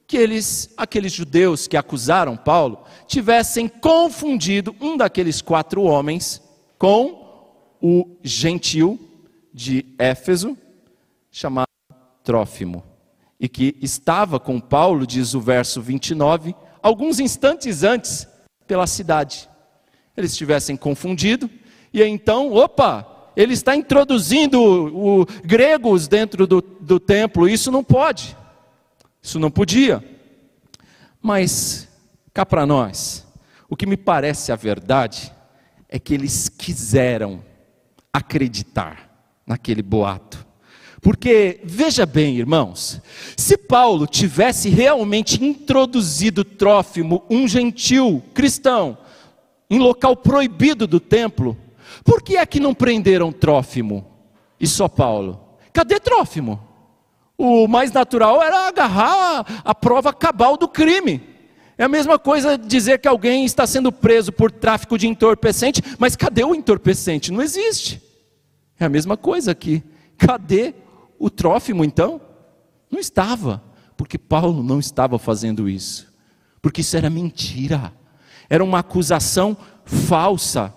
que 0.08 0.18
eles, 0.18 0.74
aqueles 0.76 1.12
judeus 1.12 1.68
que 1.68 1.78
acusaram 1.78 2.36
Paulo, 2.36 2.84
tivessem 3.06 3.68
confundido 3.68 4.76
um 4.82 4.98
daqueles 4.98 5.42
quatro 5.42 5.84
homens 5.84 6.42
com 6.80 7.23
o 7.86 8.16
gentil 8.24 8.98
de 9.54 9.86
Éfeso, 10.00 10.58
chamado 11.30 11.68
Trófimo, 12.24 12.82
e 13.38 13.50
que 13.50 13.75
estava 13.82 14.40
com 14.40 14.58
Paulo, 14.58 15.06
diz 15.06 15.34
o 15.34 15.42
verso 15.42 15.82
29, 15.82 16.56
alguns 16.82 17.20
instantes 17.20 17.84
antes, 17.84 18.25
pela 18.66 18.88
cidade. 18.88 19.50
Eles 20.16 20.34
tivessem 20.34 20.78
confundido, 20.78 21.50
e 21.94 22.02
então, 22.02 22.54
opa, 22.54 23.06
ele 23.36 23.54
está 23.54 23.75
introduzindo 23.75 24.62
o, 24.62 25.22
o 25.22 25.25
gregos 25.44 26.08
dentro 26.08 26.48
do, 26.48 26.62
do 26.62 27.02
templo, 27.02 27.50
isso 27.50 27.70
não 27.70 27.84
pode, 27.84 28.38
isso 29.22 29.38
não 29.38 29.52
podia. 29.52 30.02
Mas, 31.22 31.90
cá 32.34 32.46
para 32.46 32.66
nós, 32.66 33.28
o 33.68 33.75
que 33.75 33.86
me 33.86 33.98
parece 33.98 34.54
a 34.54 34.56
verdade 34.56 35.34
é 35.90 36.00
que 36.00 36.13
eles 36.13 36.48
quiseram 36.48 37.44
acreditar 38.13 39.10
naquele 39.46 39.82
boato. 39.82 40.46
Porque, 41.01 41.60
veja 41.65 42.05
bem, 42.05 42.38
irmãos, 42.38 43.01
se 43.36 43.58
Paulo 43.58 44.08
tivesse 44.08 44.70
realmente 44.70 45.43
introduzido 45.43 46.46
Trófimo, 46.46 47.24
um 47.29 47.46
gentil 47.46 48.24
cristão, 48.34 48.98
em 49.70 49.79
local 49.79 50.15
proibido 50.15 50.88
do 50.88 51.00
templo, 51.00 51.58
por 52.05 52.22
que 52.22 52.38
é 52.38 52.46
que 52.46 52.60
não 52.60 52.74
prenderam 52.74 53.32
Trófimo 53.32 54.05
e 54.60 54.67
só 54.67 54.88
Paulo? 54.88 55.58
Cadê 55.74 56.00
Trófimo? 56.00 56.62
O 57.38 57.67
mais 57.67 57.91
natural 57.91 58.41
era 58.41 58.67
agarrar 58.67 59.46
a, 59.65 59.72
a 59.72 59.75
prova 59.75 60.13
cabal 60.13 60.55
do 60.55 60.67
crime. 60.67 61.33
É 61.77 61.84
a 61.84 61.89
mesma 61.89 62.20
coisa 62.20 62.58
dizer 62.58 63.00
que 63.00 63.08
alguém 63.08 63.46
está 63.46 63.65
sendo 63.65 63.92
preso 63.92 64.32
por 64.32 64.51
tráfico 64.51 64.98
de 64.98 65.08
entorpecente, 65.08 65.82
mas 65.98 66.15
cadê 66.15 66.44
o 66.44 66.53
entorpecente? 66.53 67.32
Não 67.32 67.42
existe. 67.42 68.01
É 68.80 68.86
a 68.86 68.89
mesma 68.89 69.18
coisa 69.18 69.51
aqui. 69.51 69.84
Cadê 70.18 70.74
o 71.18 71.30
Trófimo 71.30 71.84
então? 71.84 72.22
Não 72.92 73.00
estava, 73.00 73.63
porque 73.98 74.18
Paulo 74.18 74.62
não 74.62 74.80
estava 74.80 75.18
fazendo 75.18 75.68
isso, 75.68 76.13
porque 76.62 76.82
isso 76.82 76.96
era 76.96 77.10
mentira, 77.10 77.92
era 78.50 78.63
uma 78.63 78.80
acusação 78.80 79.58
falsa 79.84 80.74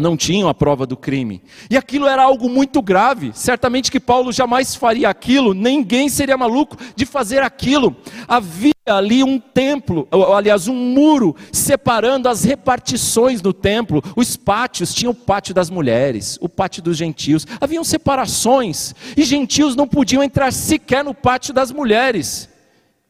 não 0.00 0.16
tinham 0.16 0.48
a 0.48 0.54
prova 0.54 0.86
do 0.86 0.96
crime. 0.96 1.42
E 1.70 1.76
aquilo 1.76 2.06
era 2.06 2.22
algo 2.22 2.48
muito 2.48 2.80
grave. 2.80 3.32
Certamente 3.34 3.90
que 3.90 4.00
Paulo 4.00 4.32
jamais 4.32 4.74
faria 4.74 5.08
aquilo, 5.08 5.54
ninguém 5.54 6.08
seria 6.08 6.36
maluco 6.36 6.76
de 6.94 7.04
fazer 7.04 7.42
aquilo. 7.42 7.96
Havia 8.26 8.72
ali 8.86 9.22
um 9.22 9.38
templo, 9.38 10.08
aliás, 10.34 10.68
um 10.68 10.74
muro 10.74 11.36
separando 11.52 12.28
as 12.28 12.44
repartições 12.44 13.40
do 13.40 13.52
templo. 13.52 14.02
Os 14.16 14.36
pátios, 14.36 14.94
tinha 14.94 15.10
o 15.10 15.14
pátio 15.14 15.54
das 15.54 15.70
mulheres, 15.70 16.38
o 16.40 16.48
pátio 16.48 16.82
dos 16.82 16.96
gentios. 16.96 17.46
Haviam 17.60 17.84
separações, 17.84 18.94
e 19.16 19.22
gentios 19.24 19.76
não 19.76 19.86
podiam 19.86 20.22
entrar 20.22 20.52
sequer 20.52 21.04
no 21.04 21.14
pátio 21.14 21.52
das 21.52 21.70
mulheres. 21.70 22.48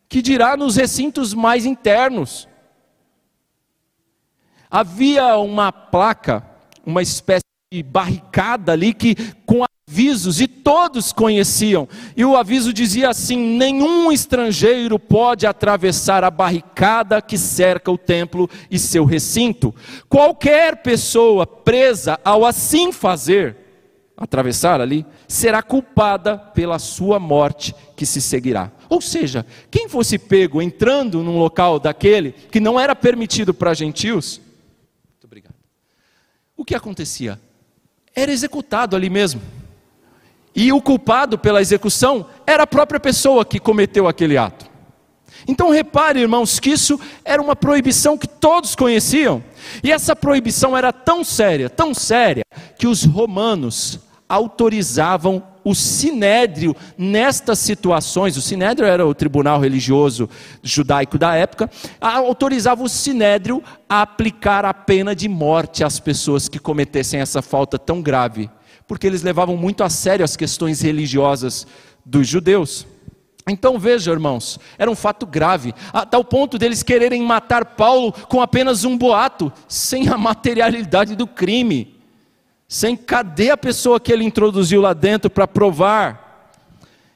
Que 0.09 0.23
dirá 0.23 0.57
nos 0.57 0.77
recintos 0.77 1.35
mais 1.35 1.67
internos. 1.67 2.49
Havia 4.71 5.37
uma 5.37 5.73
placa 5.73 6.45
uma 6.89 7.03
espécie 7.03 7.45
de 7.71 7.83
barricada 7.83 8.73
ali 8.73 8.95
que 8.95 9.15
com 9.45 9.63
avisos 9.89 10.41
e 10.41 10.49
todos 10.49 11.13
conheciam. 11.13 11.87
E 12.17 12.25
o 12.25 12.35
aviso 12.35 12.73
dizia 12.73 13.11
assim: 13.11 13.37
nenhum 13.37 14.11
estrangeiro 14.11 14.99
pode 14.99 15.47
atravessar 15.47 16.25
a 16.25 16.31
barricada 16.31 17.21
que 17.21 17.37
cerca 17.37 17.91
o 17.91 17.99
templo 17.99 18.49
e 18.71 18.79
seu 18.79 19.05
recinto. 19.05 19.75
Qualquer 20.09 20.83
pessoa 20.83 21.47
presa 21.47 22.19
ao 22.25 22.47
assim 22.47 22.91
fazer, 22.91 23.55
atravessar 24.17 24.81
ali, 24.81 25.05
será 25.29 25.63
culpada 25.63 26.39
pela 26.39 26.79
sua 26.79 27.21
morte 27.21 27.75
que 27.95 28.07
se 28.07 28.23
seguirá. 28.23 28.73
Ou 28.89 29.03
seja, 29.03 29.45
quem 29.71 29.91
fosse 29.91 30.19
pego 30.19 30.63
entrando 30.63 31.23
num 31.23 31.39
local 31.39 31.79
daquele 31.79 32.33
que 32.33 32.61
não 32.61 32.81
era 32.81 32.97
permitido 32.97 33.53
para 33.53 33.75
gentios, 33.75 34.41
o 36.59 36.65
que 36.65 36.75
acontecia? 36.75 37.41
Era 38.15 38.33
executado 38.33 38.97
ali 38.97 39.09
mesmo. 39.09 39.41
E 40.55 40.73
o 40.73 40.83
culpado 40.83 41.39
pela 41.39 41.61
execução 41.61 42.27
era 42.45 42.65
a 42.65 42.67
própria 42.67 42.99
pessoa 42.99 43.45
que 43.45 43.61
cometeu 43.61 44.09
aquele 44.09 44.37
ato. 44.37 44.67
Então 45.47 45.71
repare, 45.71 46.21
irmãos, 46.21 46.59
que 46.59 46.71
isso 46.71 47.01
era 47.25 47.41
uma 47.41 47.55
proibição 47.55 48.19
que 48.19 48.27
todos 48.27 48.75
conheciam. 48.75 49.43
E 49.85 49.93
essa 49.93 50.17
proibição 50.17 50.77
era 50.77 50.93
tão 50.93 51.23
séria, 51.23 51.71
tão 51.71 51.95
séria, 51.95 52.43
que 52.77 52.89
os 52.89 53.05
romanos 53.05 54.01
autorizavam 54.29 55.41
o 55.69 55.75
sinédrio 55.75 56.75
nestas 56.97 57.59
situações, 57.59 58.39
o 58.39 58.41
sinédrio 58.41 58.89
era 58.89 59.07
o 59.07 59.15
tribunal 59.15 59.61
religioso 59.61 60.27
judaico 60.63 61.19
da 61.19 61.35
época, 61.35 61.69
autorizava 62.01 62.83
o 62.83 62.89
sinédrio 62.89 63.63
a 63.87 64.01
aplicar 64.01 64.65
a 64.65 64.73
pena 64.73 65.15
de 65.15 65.29
morte 65.29 65.85
às 65.85 66.01
pessoas 66.01 66.49
que 66.49 66.59
cometessem 66.59 67.21
essa 67.21 67.43
falta 67.43 67.79
tão 67.79 68.01
grave, 68.01 68.49
porque 68.87 69.07
eles 69.07 69.23
levavam 69.23 69.59
muito 69.59 69.85
a 69.85 69.91
sério 69.91 70.25
as 70.25 70.37
questões 70.37 70.81
religiosas 70.81 71.67
dos 72.03 72.27
judeus. 72.27 72.87
Então 73.47 73.79
veja, 73.79 74.11
irmãos, 74.11 74.59
era 74.79 74.91
um 74.91 74.97
fato 74.97 75.27
grave, 75.27 75.75
a 75.93 76.07
tal 76.07 76.25
ponto 76.25 76.57
deles 76.57 76.83
quererem 76.83 77.21
matar 77.21 77.77
Paulo 77.77 78.11
com 78.11 78.41
apenas 78.41 78.85
um 78.85 78.97
boato, 78.97 79.53
sem 79.69 80.09
a 80.09 80.17
materialidade 80.17 81.15
do 81.15 81.27
crime 81.27 81.98
sem 82.69 82.95
cadê 82.95 83.51
a 83.51 83.57
pessoa 83.57 83.99
que 83.99 84.13
ele 84.13 84.25
introduziu 84.25 84.83
lá 84.83 84.93
dentro 84.93 85.31
para 85.31 85.49
provar? 85.49 86.53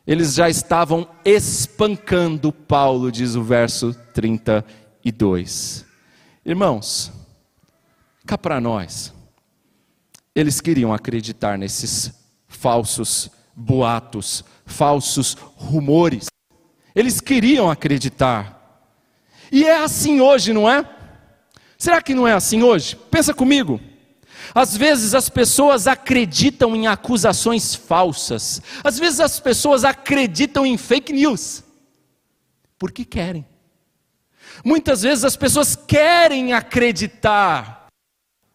Eles 0.07 0.35
já 0.35 0.49
estavam 0.49 1.07
espancando 1.25 2.51
Paulo, 2.51 3.13
diz 3.13 3.35
o 3.37 3.43
verso 3.43 3.95
32. 4.15 5.85
Irmãos, 6.45 7.13
cá 8.27 8.37
para 8.37 8.61
nós, 8.61 9.13
eles 10.35 10.61
queriam 10.61 10.93
acreditar 10.93 11.59
nesses 11.59 12.13
falsos 12.49 13.31
boatos, 13.55 14.43
falsos 14.65 15.35
rumores. 15.35 16.27
Eles 16.95 17.21
queriam 17.21 17.71
acreditar. 17.71 18.89
E 19.53 19.65
é 19.65 19.85
assim 19.85 20.21
hoje, 20.21 20.53
não 20.53 20.69
é? 20.69 20.85
Será 21.77 22.01
que 22.01 22.15
não 22.15 22.27
é 22.27 22.33
assim 22.33 22.63
hoje? 22.63 22.97
Pensa 23.11 23.35
comigo. 23.35 23.79
Às 24.55 24.77
vezes 24.77 25.15
as 25.15 25.29
pessoas 25.29 25.87
acreditam 25.87 26.77
em 26.77 26.87
acusações 26.87 27.75
falsas. 27.75 28.61
Às 28.85 28.99
vezes 28.99 29.21
as 29.21 29.41
pessoas 29.41 29.85
acreditam 29.85 30.67
em 30.67 30.77
fake 30.77 31.13
news. 31.13 31.65
Porque 32.79 33.05
querem. 33.05 33.47
Muitas 34.65 35.03
vezes 35.03 35.25
as 35.25 35.37
pessoas 35.37 35.75
querem 35.75 36.53
acreditar 36.53 37.87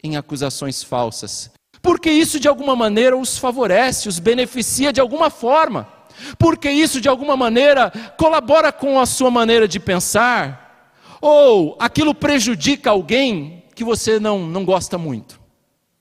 em 0.03 0.15
acusações 0.15 0.83
falsas. 0.83 1.51
Porque 1.81 2.11
isso 2.11 2.39
de 2.39 2.47
alguma 2.47 2.75
maneira 2.75 3.17
os 3.17 3.37
favorece, 3.37 4.07
os 4.07 4.19
beneficia 4.19 4.93
de 4.93 5.01
alguma 5.01 5.29
forma. 5.29 5.87
Porque 6.37 6.69
isso 6.69 7.01
de 7.01 7.09
alguma 7.09 7.35
maneira 7.35 7.91
colabora 8.17 8.71
com 8.71 8.99
a 8.99 9.05
sua 9.05 9.31
maneira 9.31 9.67
de 9.67 9.79
pensar. 9.79 10.93
Ou 11.19 11.75
aquilo 11.79 12.13
prejudica 12.13 12.91
alguém 12.91 13.63
que 13.73 13.83
você 13.83 14.19
não, 14.19 14.45
não 14.45 14.63
gosta 14.63 14.97
muito 14.97 15.46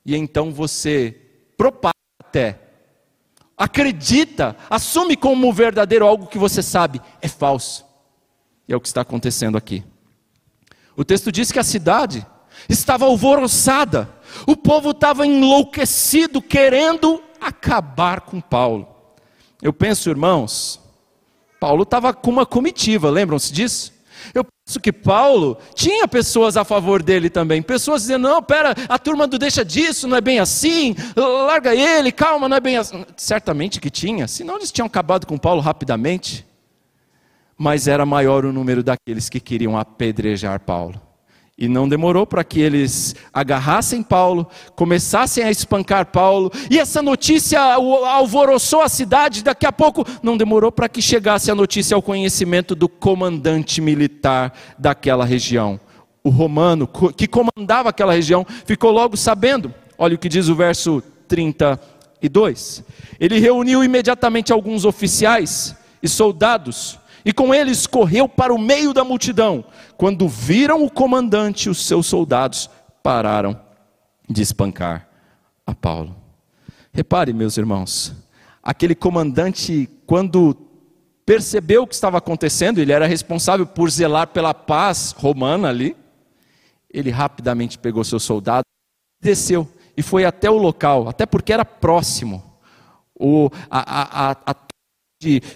e 0.06 0.14
então 0.14 0.52
você 0.52 1.20
propaga 1.58 1.96
até, 2.20 2.60
acredita, 3.56 4.56
assume 4.70 5.16
como 5.16 5.52
verdadeiro 5.52 6.06
algo 6.06 6.28
que 6.28 6.38
você 6.38 6.62
sabe 6.62 7.02
é 7.20 7.26
falso. 7.26 7.84
E 8.68 8.72
é 8.72 8.76
o 8.76 8.80
que 8.80 8.86
está 8.86 9.00
acontecendo 9.00 9.58
aqui. 9.58 9.82
O 10.96 11.04
texto 11.04 11.32
diz 11.32 11.50
que 11.50 11.58
a 11.58 11.64
cidade 11.64 12.24
estava 12.68 13.04
alvoroçada, 13.04 14.08
o 14.46 14.56
povo 14.56 14.92
estava 14.92 15.26
enlouquecido, 15.26 16.40
querendo 16.40 17.20
acabar 17.40 18.20
com 18.20 18.40
Paulo. 18.40 18.88
Eu 19.60 19.72
penso, 19.72 20.08
irmãos, 20.08 20.80
Paulo 21.58 21.82
estava 21.82 22.14
com 22.14 22.30
uma 22.30 22.46
comitiva, 22.46 23.10
lembram-se 23.10 23.52
disso? 23.52 23.92
Eu 24.34 24.44
penso 24.44 24.80
que 24.80 24.92
Paulo 24.92 25.58
tinha 25.74 26.06
pessoas 26.08 26.56
a 26.56 26.64
favor 26.64 27.02
dele 27.02 27.30
também, 27.30 27.62
pessoas 27.62 28.02
dizendo: 28.02 28.28
não, 28.28 28.42
pera, 28.42 28.74
a 28.88 28.98
turma 28.98 29.26
não 29.26 29.38
deixa 29.38 29.64
disso, 29.64 30.08
não 30.08 30.16
é 30.16 30.20
bem 30.20 30.38
assim, 30.38 30.94
larga 31.16 31.74
ele, 31.74 32.10
calma, 32.12 32.48
não 32.48 32.56
é 32.56 32.60
bem 32.60 32.76
assim. 32.76 33.04
Certamente 33.16 33.80
que 33.80 33.90
tinha, 33.90 34.26
senão 34.26 34.56
eles 34.56 34.72
tinham 34.72 34.86
acabado 34.86 35.26
com 35.26 35.38
Paulo 35.38 35.60
rapidamente. 35.60 36.46
Mas 37.58 37.88
era 37.88 38.04
maior 38.04 38.44
o 38.44 38.52
número 38.52 38.82
daqueles 38.82 39.30
que 39.30 39.40
queriam 39.40 39.78
apedrejar 39.78 40.60
Paulo. 40.60 41.05
E 41.58 41.68
não 41.68 41.88
demorou 41.88 42.26
para 42.26 42.44
que 42.44 42.60
eles 42.60 43.16
agarrassem 43.32 44.02
Paulo, 44.02 44.46
começassem 44.74 45.42
a 45.42 45.50
espancar 45.50 46.04
Paulo, 46.06 46.52
e 46.70 46.78
essa 46.78 47.00
notícia 47.00 47.58
alvoroçou 47.58 48.82
a 48.82 48.90
cidade. 48.90 49.42
Daqui 49.42 49.64
a 49.64 49.72
pouco, 49.72 50.04
não 50.22 50.36
demorou 50.36 50.70
para 50.70 50.86
que 50.86 51.00
chegasse 51.00 51.50
a 51.50 51.54
notícia 51.54 51.94
ao 51.94 52.02
conhecimento 52.02 52.74
do 52.74 52.90
comandante 52.90 53.80
militar 53.80 54.52
daquela 54.78 55.24
região. 55.24 55.80
O 56.22 56.28
romano 56.28 56.86
que 57.16 57.26
comandava 57.26 57.88
aquela 57.88 58.12
região 58.12 58.44
ficou 58.66 58.90
logo 58.90 59.16
sabendo. 59.16 59.72
Olha 59.96 60.14
o 60.14 60.18
que 60.18 60.28
diz 60.28 60.48
o 60.48 60.54
verso 60.54 61.02
32. 61.26 62.84
Ele 63.18 63.38
reuniu 63.38 63.82
imediatamente 63.82 64.52
alguns 64.52 64.84
oficiais 64.84 65.74
e 66.02 66.08
soldados, 66.08 66.98
e 67.26 67.32
com 67.32 67.52
eles 67.52 67.88
correu 67.88 68.28
para 68.28 68.54
o 68.54 68.58
meio 68.58 68.94
da 68.94 69.02
multidão. 69.02 69.64
Quando 69.96 70.28
viram 70.28 70.84
o 70.84 70.88
comandante 70.88 71.68
os 71.68 71.84
seus 71.84 72.06
soldados, 72.06 72.70
pararam 73.02 73.60
de 74.30 74.40
espancar 74.40 75.08
a 75.66 75.74
Paulo. 75.74 76.14
Repare, 76.92 77.32
meus 77.32 77.56
irmãos, 77.56 78.14
aquele 78.62 78.94
comandante, 78.94 79.90
quando 80.06 80.56
percebeu 81.26 81.82
o 81.82 81.86
que 81.88 81.94
estava 81.94 82.18
acontecendo, 82.18 82.78
ele 82.78 82.92
era 82.92 83.08
responsável 83.08 83.66
por 83.66 83.90
zelar 83.90 84.28
pela 84.28 84.54
paz 84.54 85.10
romana 85.10 85.68
ali. 85.68 85.96
Ele 86.88 87.10
rapidamente 87.10 87.76
pegou 87.76 88.04
seus 88.04 88.22
soldados, 88.22 88.70
desceu 89.20 89.68
e 89.96 90.02
foi 90.02 90.24
até 90.24 90.48
o 90.48 90.56
local, 90.56 91.08
até 91.08 91.26
porque 91.26 91.52
era 91.52 91.64
próximo. 91.64 92.40
O, 93.18 93.50
a, 93.68 93.80
a, 93.80 94.30
a, 94.30 94.36
a 94.46 94.56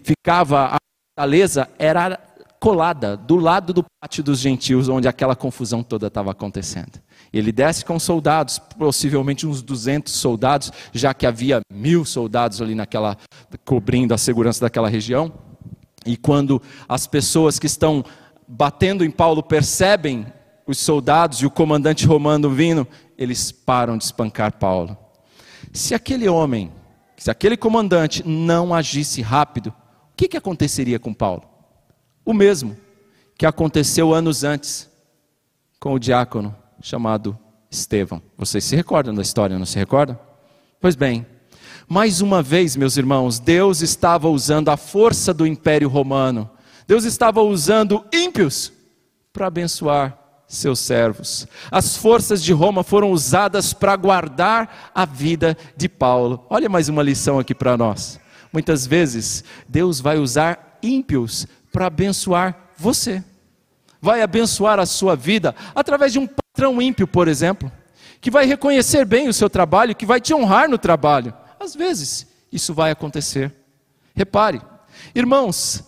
ficava 0.03 0.75
a 0.75 0.81
fortaleza 1.21 1.69
era 1.79 2.19
colada 2.59 3.15
do 3.15 3.37
lado 3.37 3.75
do 3.75 3.85
pátio 4.01 4.25
dos 4.25 4.39
gentios, 4.39 4.89
onde 4.89 5.07
aquela 5.07 5.37
confusão 5.37 5.83
toda 5.83 6.07
estava 6.07 6.31
acontecendo. 6.31 6.99
Ele 7.31 7.53
desce 7.53 7.85
com 7.85 7.99
soldados, 7.99 8.59
possivelmente 8.59 9.47
uns 9.47 9.61
200 9.61 10.15
soldados, 10.15 10.73
já 10.95 11.13
que 11.13 11.27
havia 11.27 11.61
mil 11.71 12.07
soldados 12.07 12.63
ali 12.63 12.75
naquela 12.75 13.19
cobrindo 13.67 14.15
a 14.15 14.19
segurança 14.19 14.63
daquela 14.63 14.89
região. 14.89 15.31
E 16.07 16.17
quando 16.17 16.61
as 16.89 17.07
pessoas 17.07 17.59
que 17.59 17.67
estão 17.67 18.03
batendo 18.49 19.05
em 19.05 19.11
Paulo 19.11 19.43
percebem 19.43 20.27
os 20.67 20.79
soldados 20.79 21.41
e 21.41 21.47
o 21.47 21.51
comandante 21.51 22.07
romano 22.07 22.49
vindo, 22.49 22.89
eles 23.19 23.53
param 23.53 23.99
de 23.99 24.05
espancar 24.05 24.55
Paulo. 24.55 24.97
Se 25.71 25.95
aquele 25.95 26.31
homem, 26.31 26.73
se 27.19 27.31
aquele 27.31 27.59
comandante 27.59 28.27
não 28.27 28.73
agisse 28.73 29.21
rápido, 29.21 29.75
que, 30.21 30.29
que 30.29 30.37
aconteceria 30.37 30.99
com 30.99 31.15
Paulo? 31.15 31.45
O 32.27 32.35
mesmo 32.35 32.77
que 33.39 33.47
aconteceu 33.47 34.13
anos 34.13 34.45
antes 34.45 34.87
com 35.79 35.95
o 35.95 35.99
diácono 35.99 36.55
chamado 36.83 37.39
Estevão. 37.71 38.21
Vocês 38.37 38.65
se 38.65 38.77
recordam 38.77 39.15
da 39.15 39.23
história, 39.23 39.59
não 39.59 39.65
se 39.65 39.79
recordam? 39.79 40.19
Pois 40.79 40.95
bem, 40.95 41.25
mais 41.89 42.21
uma 42.21 42.43
vez, 42.43 42.77
meus 42.77 42.99
irmãos, 42.99 43.39
Deus 43.39 43.81
estava 43.81 44.29
usando 44.29 44.69
a 44.69 44.77
força 44.77 45.33
do 45.33 45.47
Império 45.47 45.89
Romano, 45.89 46.51
Deus 46.87 47.05
estava 47.05 47.41
usando 47.41 48.05
ímpios 48.13 48.71
para 49.33 49.47
abençoar 49.47 50.19
seus 50.47 50.81
servos. 50.81 51.49
As 51.71 51.97
forças 51.97 52.43
de 52.43 52.53
Roma 52.53 52.83
foram 52.83 53.11
usadas 53.11 53.73
para 53.73 53.97
guardar 53.97 54.91
a 54.95 55.07
vida 55.07 55.57
de 55.79 55.89
Paulo. 55.89 56.45
Olha 56.51 56.69
mais 56.69 56.91
uma 56.91 57.03
lição 57.03 57.39
aqui 57.39 57.55
para 57.55 57.75
nós. 57.75 58.20
Muitas 58.53 58.87
vezes, 58.87 59.45
Deus 59.69 60.01
vai 60.01 60.19
usar 60.19 60.79
ímpios 60.83 61.47
para 61.73 61.87
abençoar 61.87 62.71
você. 62.77 63.23
Vai 64.01 64.23
abençoar 64.23 64.79
a 64.79 64.87
sua 64.87 65.15
vida 65.15 65.55
através 65.75 66.13
de 66.13 66.19
um 66.19 66.27
patrão 66.27 66.81
ímpio, 66.81 67.07
por 67.07 67.29
exemplo, 67.29 67.71
que 68.21 68.31
vai 68.31 68.47
reconhecer 68.47 69.05
bem 69.05 69.29
o 69.29 69.33
seu 69.33 69.49
trabalho, 69.49 69.95
que 69.95 70.07
vai 70.07 70.21
te 70.21 70.35
honrar 70.35 70.69
no 70.69 70.79
trabalho. 70.79 71.33
Às 71.59 71.75
vezes, 71.75 72.27
isso 72.51 72.75
vai 72.75 72.91
acontecer. 72.91 73.53
Repare, 74.15 74.61
irmãos, 75.15 75.85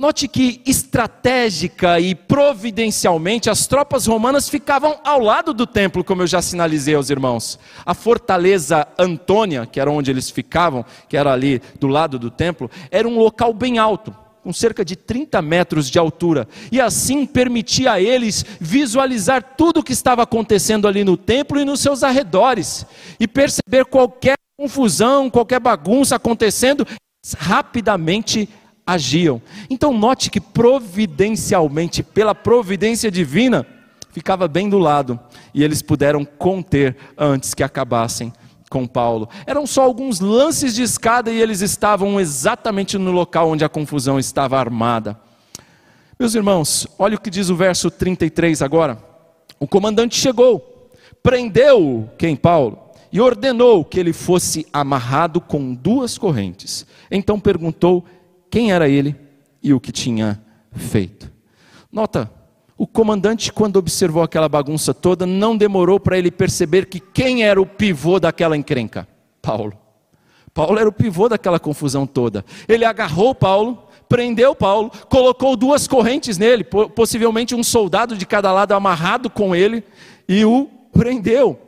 note 0.00 0.26
que 0.26 0.62
estratégica 0.64 2.00
e 2.00 2.14
providencialmente 2.14 3.50
as 3.50 3.66
tropas 3.66 4.06
romanas 4.06 4.48
ficavam 4.48 4.98
ao 5.04 5.20
lado 5.20 5.52
do 5.52 5.66
templo, 5.66 6.02
como 6.02 6.22
eu 6.22 6.26
já 6.26 6.40
sinalizei 6.40 6.94
aos 6.94 7.10
irmãos. 7.10 7.58
A 7.84 7.92
fortaleza 7.92 8.88
Antônia, 8.98 9.66
que 9.66 9.78
era 9.78 9.90
onde 9.90 10.10
eles 10.10 10.30
ficavam, 10.30 10.86
que 11.06 11.18
era 11.18 11.30
ali 11.30 11.60
do 11.78 11.86
lado 11.86 12.18
do 12.18 12.30
templo, 12.30 12.70
era 12.90 13.06
um 13.06 13.18
local 13.18 13.52
bem 13.52 13.76
alto 13.76 14.16
com 14.42 14.54
cerca 14.54 14.82
de 14.82 14.96
30 14.96 15.42
metros 15.42 15.90
de 15.90 15.98
altura, 15.98 16.48
e 16.72 16.80
assim 16.80 17.26
permitia 17.26 17.92
a 17.92 18.00
eles 18.00 18.42
visualizar 18.58 19.54
tudo 19.54 19.80
o 19.80 19.82
que 19.82 19.92
estava 19.92 20.22
acontecendo 20.22 20.88
ali 20.88 21.04
no 21.04 21.14
templo 21.14 21.60
e 21.60 21.64
nos 21.66 21.80
seus 21.80 22.02
arredores, 22.02 22.86
e 23.20 23.28
perceber 23.28 23.84
qualquer 23.84 24.36
confusão, 24.58 25.28
qualquer 25.28 25.60
bagunça 25.60 26.16
acontecendo, 26.16 26.86
rapidamente 27.36 28.48
agiam. 28.92 29.40
Então, 29.68 29.92
note 29.92 30.30
que 30.30 30.40
providencialmente, 30.40 32.02
pela 32.02 32.34
providência 32.34 33.10
divina, 33.10 33.66
ficava 34.12 34.48
bem 34.48 34.68
do 34.68 34.78
lado, 34.78 35.18
e 35.54 35.62
eles 35.62 35.82
puderam 35.82 36.24
conter 36.24 36.96
antes 37.16 37.54
que 37.54 37.62
acabassem 37.62 38.32
com 38.70 38.86
Paulo. 38.86 39.28
Eram 39.46 39.66
só 39.66 39.82
alguns 39.82 40.20
lances 40.20 40.74
de 40.74 40.82
escada 40.82 41.30
e 41.30 41.40
eles 41.40 41.60
estavam 41.60 42.20
exatamente 42.20 42.96
no 42.96 43.10
local 43.10 43.50
onde 43.50 43.64
a 43.64 43.68
confusão 43.68 44.18
estava 44.18 44.58
armada. 44.58 45.18
Meus 46.18 46.34
irmãos, 46.34 46.86
olha 46.98 47.16
o 47.16 47.20
que 47.20 47.30
diz 47.30 47.48
o 47.48 47.56
verso 47.56 47.90
33 47.90 48.62
agora. 48.62 48.98
O 49.58 49.66
comandante 49.66 50.16
chegou, 50.16 50.90
prendeu 51.22 52.08
quem 52.16 52.36
Paulo 52.36 52.78
e 53.12 53.20
ordenou 53.20 53.84
que 53.84 53.98
ele 53.98 54.12
fosse 54.12 54.66
amarrado 54.72 55.40
com 55.40 55.74
duas 55.74 56.16
correntes. 56.16 56.86
Então 57.10 57.40
perguntou 57.40 58.04
quem 58.50 58.72
era 58.72 58.88
ele 58.88 59.14
e 59.62 59.72
o 59.72 59.80
que 59.80 59.92
tinha 59.92 60.42
feito. 60.72 61.30
Nota, 61.92 62.30
o 62.76 62.86
comandante, 62.86 63.52
quando 63.52 63.76
observou 63.76 64.22
aquela 64.22 64.48
bagunça 64.48 64.94
toda, 64.94 65.26
não 65.26 65.56
demorou 65.56 66.00
para 66.00 66.16
ele 66.16 66.30
perceber 66.30 66.86
que 66.86 66.98
quem 66.98 67.44
era 67.44 67.60
o 67.60 67.66
pivô 67.66 68.18
daquela 68.18 68.56
encrenca? 68.56 69.06
Paulo. 69.42 69.74
Paulo 70.52 70.78
era 70.78 70.88
o 70.88 70.92
pivô 70.92 71.28
daquela 71.28 71.60
confusão 71.60 72.06
toda. 72.06 72.44
Ele 72.66 72.84
agarrou 72.84 73.34
Paulo, 73.34 73.84
prendeu 74.08 74.54
Paulo, 74.54 74.90
colocou 75.08 75.56
duas 75.56 75.86
correntes 75.86 76.38
nele, 76.38 76.64
possivelmente 76.64 77.54
um 77.54 77.62
soldado 77.62 78.16
de 78.16 78.26
cada 78.26 78.50
lado 78.50 78.72
amarrado 78.72 79.28
com 79.30 79.54
ele, 79.54 79.84
e 80.28 80.44
o 80.44 80.68
prendeu. 80.90 81.60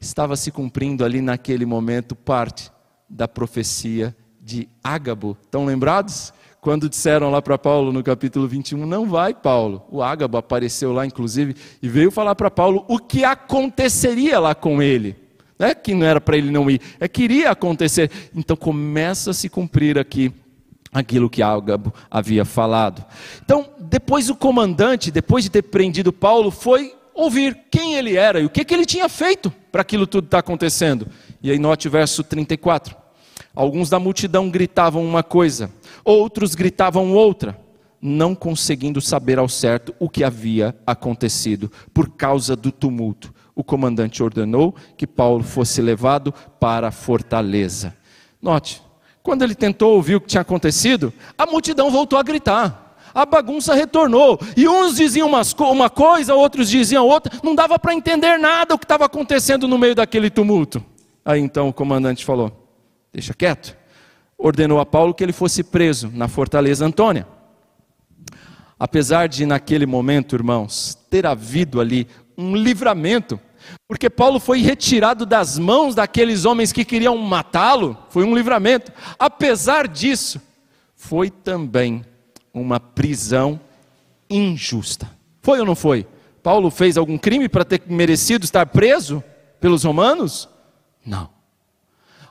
Estava 0.00 0.36
se 0.36 0.50
cumprindo 0.50 1.04
ali 1.04 1.20
naquele 1.20 1.66
momento 1.66 2.14
parte 2.14 2.70
da 3.08 3.28
profecia 3.28 4.16
de 4.42 4.68
Ágabo. 4.82 5.36
Estão 5.42 5.64
lembrados? 5.64 6.32
quando 6.62 6.88
disseram 6.88 7.28
lá 7.28 7.42
para 7.42 7.58
Paulo 7.58 7.92
no 7.92 8.04
capítulo 8.04 8.46
21, 8.46 8.86
não 8.86 9.04
vai, 9.04 9.34
Paulo. 9.34 9.84
O 9.90 10.00
Ágabo 10.00 10.38
apareceu 10.38 10.92
lá, 10.92 11.04
inclusive, 11.04 11.56
e 11.82 11.88
veio 11.88 12.12
falar 12.12 12.36
para 12.36 12.52
Paulo 12.52 12.84
o 12.86 13.00
que 13.00 13.24
aconteceria 13.24 14.38
lá 14.38 14.54
com 14.54 14.80
ele. 14.80 15.16
Não 15.58 15.66
é 15.66 15.74
que 15.74 15.92
não 15.92 16.06
era 16.06 16.20
para 16.20 16.36
ele 16.36 16.52
não 16.52 16.70
ir, 16.70 16.80
é 17.00 17.08
que 17.08 17.24
iria 17.24 17.50
acontecer. 17.50 18.12
Então 18.32 18.56
começa 18.56 19.32
a 19.32 19.34
se 19.34 19.48
cumprir 19.48 19.98
aqui 19.98 20.32
aquilo 20.92 21.28
que 21.28 21.42
Ágabo 21.42 21.92
havia 22.08 22.44
falado. 22.44 23.04
Então, 23.44 23.68
depois 23.80 24.30
o 24.30 24.36
comandante, 24.36 25.10
depois 25.10 25.42
de 25.42 25.50
ter 25.50 25.62
prendido 25.62 26.12
Paulo, 26.12 26.52
foi 26.52 26.94
ouvir 27.12 27.58
quem 27.72 27.96
ele 27.96 28.16
era 28.16 28.38
e 28.38 28.44
o 28.44 28.50
que, 28.50 28.64
que 28.64 28.72
ele 28.72 28.86
tinha 28.86 29.08
feito 29.08 29.52
para 29.72 29.82
aquilo 29.82 30.06
tudo 30.06 30.26
estar 30.26 30.36
tá 30.36 30.40
acontecendo. 30.40 31.08
E 31.42 31.50
aí 31.50 31.58
note 31.58 31.88
o 31.88 31.90
verso 31.90 32.22
34. 32.22 33.01
Alguns 33.54 33.90
da 33.90 33.98
multidão 33.98 34.50
gritavam 34.50 35.04
uma 35.04 35.22
coisa, 35.22 35.70
outros 36.04 36.54
gritavam 36.54 37.12
outra, 37.12 37.58
não 38.00 38.34
conseguindo 38.34 39.00
saber 39.00 39.38
ao 39.38 39.48
certo 39.48 39.94
o 39.98 40.08
que 40.08 40.24
havia 40.24 40.74
acontecido 40.86 41.70
por 41.92 42.10
causa 42.10 42.56
do 42.56 42.72
tumulto. 42.72 43.32
O 43.54 43.62
comandante 43.62 44.22
ordenou 44.22 44.74
que 44.96 45.06
Paulo 45.06 45.44
fosse 45.44 45.82
levado 45.82 46.32
para 46.58 46.88
a 46.88 46.92
fortaleza. 46.92 47.94
Note, 48.40 48.82
quando 49.22 49.42
ele 49.42 49.54
tentou 49.54 49.94
ouvir 49.94 50.16
o 50.16 50.20
que 50.20 50.28
tinha 50.28 50.40
acontecido, 50.40 51.12
a 51.36 51.46
multidão 51.46 51.90
voltou 51.90 52.18
a 52.18 52.22
gritar. 52.22 52.96
A 53.14 53.26
bagunça 53.26 53.74
retornou. 53.74 54.40
E 54.56 54.66
uns 54.66 54.96
diziam 54.96 55.30
uma 55.70 55.90
coisa, 55.90 56.34
outros 56.34 56.70
diziam 56.70 57.06
outra. 57.06 57.32
Não 57.42 57.54
dava 57.54 57.78
para 57.78 57.94
entender 57.94 58.38
nada 58.38 58.74
o 58.74 58.78
que 58.78 58.86
estava 58.86 59.04
acontecendo 59.04 59.68
no 59.68 59.78
meio 59.78 59.94
daquele 59.94 60.30
tumulto. 60.30 60.82
Aí 61.22 61.38
então 61.38 61.68
o 61.68 61.72
comandante 61.72 62.24
falou: 62.24 62.61
deixa 63.12 63.34
quieto. 63.34 63.76
Ordenou 64.38 64.80
a 64.80 64.86
Paulo 64.86 65.14
que 65.14 65.22
ele 65.22 65.32
fosse 65.32 65.62
preso 65.62 66.10
na 66.12 66.28
fortaleza 66.28 66.84
Antônia. 66.84 67.26
Apesar 68.78 69.28
de, 69.28 69.46
naquele 69.46 69.86
momento, 69.86 70.34
irmãos, 70.34 70.98
ter 71.08 71.26
havido 71.26 71.80
ali 71.80 72.08
um 72.36 72.56
livramento, 72.56 73.38
porque 73.86 74.10
Paulo 74.10 74.40
foi 74.40 74.60
retirado 74.60 75.24
das 75.24 75.58
mãos 75.58 75.94
daqueles 75.94 76.44
homens 76.44 76.72
que 76.72 76.84
queriam 76.84 77.16
matá-lo, 77.16 77.96
foi 78.08 78.24
um 78.24 78.34
livramento. 78.34 78.90
Apesar 79.18 79.86
disso, 79.86 80.40
foi 80.96 81.30
também 81.30 82.04
uma 82.52 82.80
prisão 82.80 83.60
injusta. 84.28 85.08
Foi 85.40 85.60
ou 85.60 85.66
não 85.66 85.76
foi? 85.76 86.06
Paulo 86.42 86.70
fez 86.70 86.96
algum 86.96 87.16
crime 87.16 87.48
para 87.48 87.64
ter 87.64 87.82
merecido 87.86 88.44
estar 88.44 88.66
preso 88.66 89.22
pelos 89.60 89.84
romanos? 89.84 90.48
Não. 91.06 91.31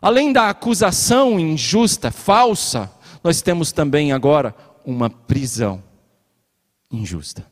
Além 0.02 0.34
da 0.34 0.50
acusação 0.50 1.40
injusta, 1.40 2.10
falsa, 2.10 2.92
nós 3.24 3.42
temos 3.42 3.72
também 3.72 4.12
agora 4.12 4.56
uma 4.84 5.10
prisão 5.10 5.84
injusta. 6.92 7.46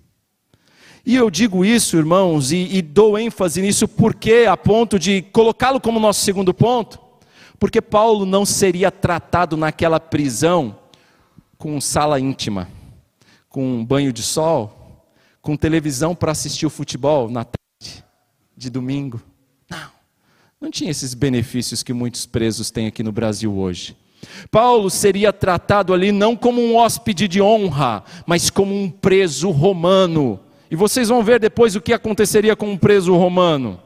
E 1.05 1.15
eu 1.15 1.29
digo 1.29 1.63
isso, 1.63 1.95
irmãos, 1.95 2.51
e, 2.51 2.77
e 2.77 2.81
dou 2.81 3.17
ênfase 3.17 3.61
nisso 3.61 3.87
porque, 3.87 4.45
a 4.49 4.57
ponto 4.57 4.97
de 4.97 5.21
colocá-lo 5.21 5.79
como 5.79 5.99
nosso 5.99 6.21
segundo 6.21 6.53
ponto, 6.53 6.99
porque 7.59 7.81
Paulo 7.81 8.25
não 8.25 8.45
seria 8.45 8.91
tratado 8.91 9.55
naquela 9.55 9.99
prisão 9.99 10.75
com 11.57 11.79
sala 11.79 12.19
íntima, 12.19 12.67
com 13.47 13.85
banho 13.85 14.11
de 14.11 14.23
sol, 14.23 15.05
com 15.41 15.55
televisão 15.55 16.15
para 16.15 16.31
assistir 16.31 16.65
o 16.65 16.69
futebol 16.69 17.29
na 17.29 17.45
tarde 17.45 18.03
de 18.55 18.69
domingo. 18.69 19.21
Não, 20.61 20.69
tinha 20.69 20.91
esses 20.91 21.13
benefícios 21.13 21.81
que 21.81 21.93
muitos 21.93 22.25
presos 22.25 22.69
têm 22.69 22.85
aqui 22.87 23.01
no 23.01 23.13
Brasil 23.13 23.57
hoje. 23.57 23.95
Paulo 24.51 24.89
seria 24.89 25.31
tratado 25.31 25.93
ali 25.93 26.11
não 26.11 26.35
como 26.35 26.61
um 26.61 26.75
hóspede 26.75 27.29
de 27.29 27.41
honra, 27.41 28.03
mas 28.25 28.49
como 28.49 28.75
um 28.75 28.89
preso 28.89 29.51
romano. 29.51 30.37
E 30.69 30.75
vocês 30.75 31.07
vão 31.07 31.23
ver 31.23 31.39
depois 31.39 31.77
o 31.77 31.81
que 31.81 31.93
aconteceria 31.93 32.57
com 32.57 32.69
um 32.69 32.77
preso 32.77 33.15
romano. 33.15 33.79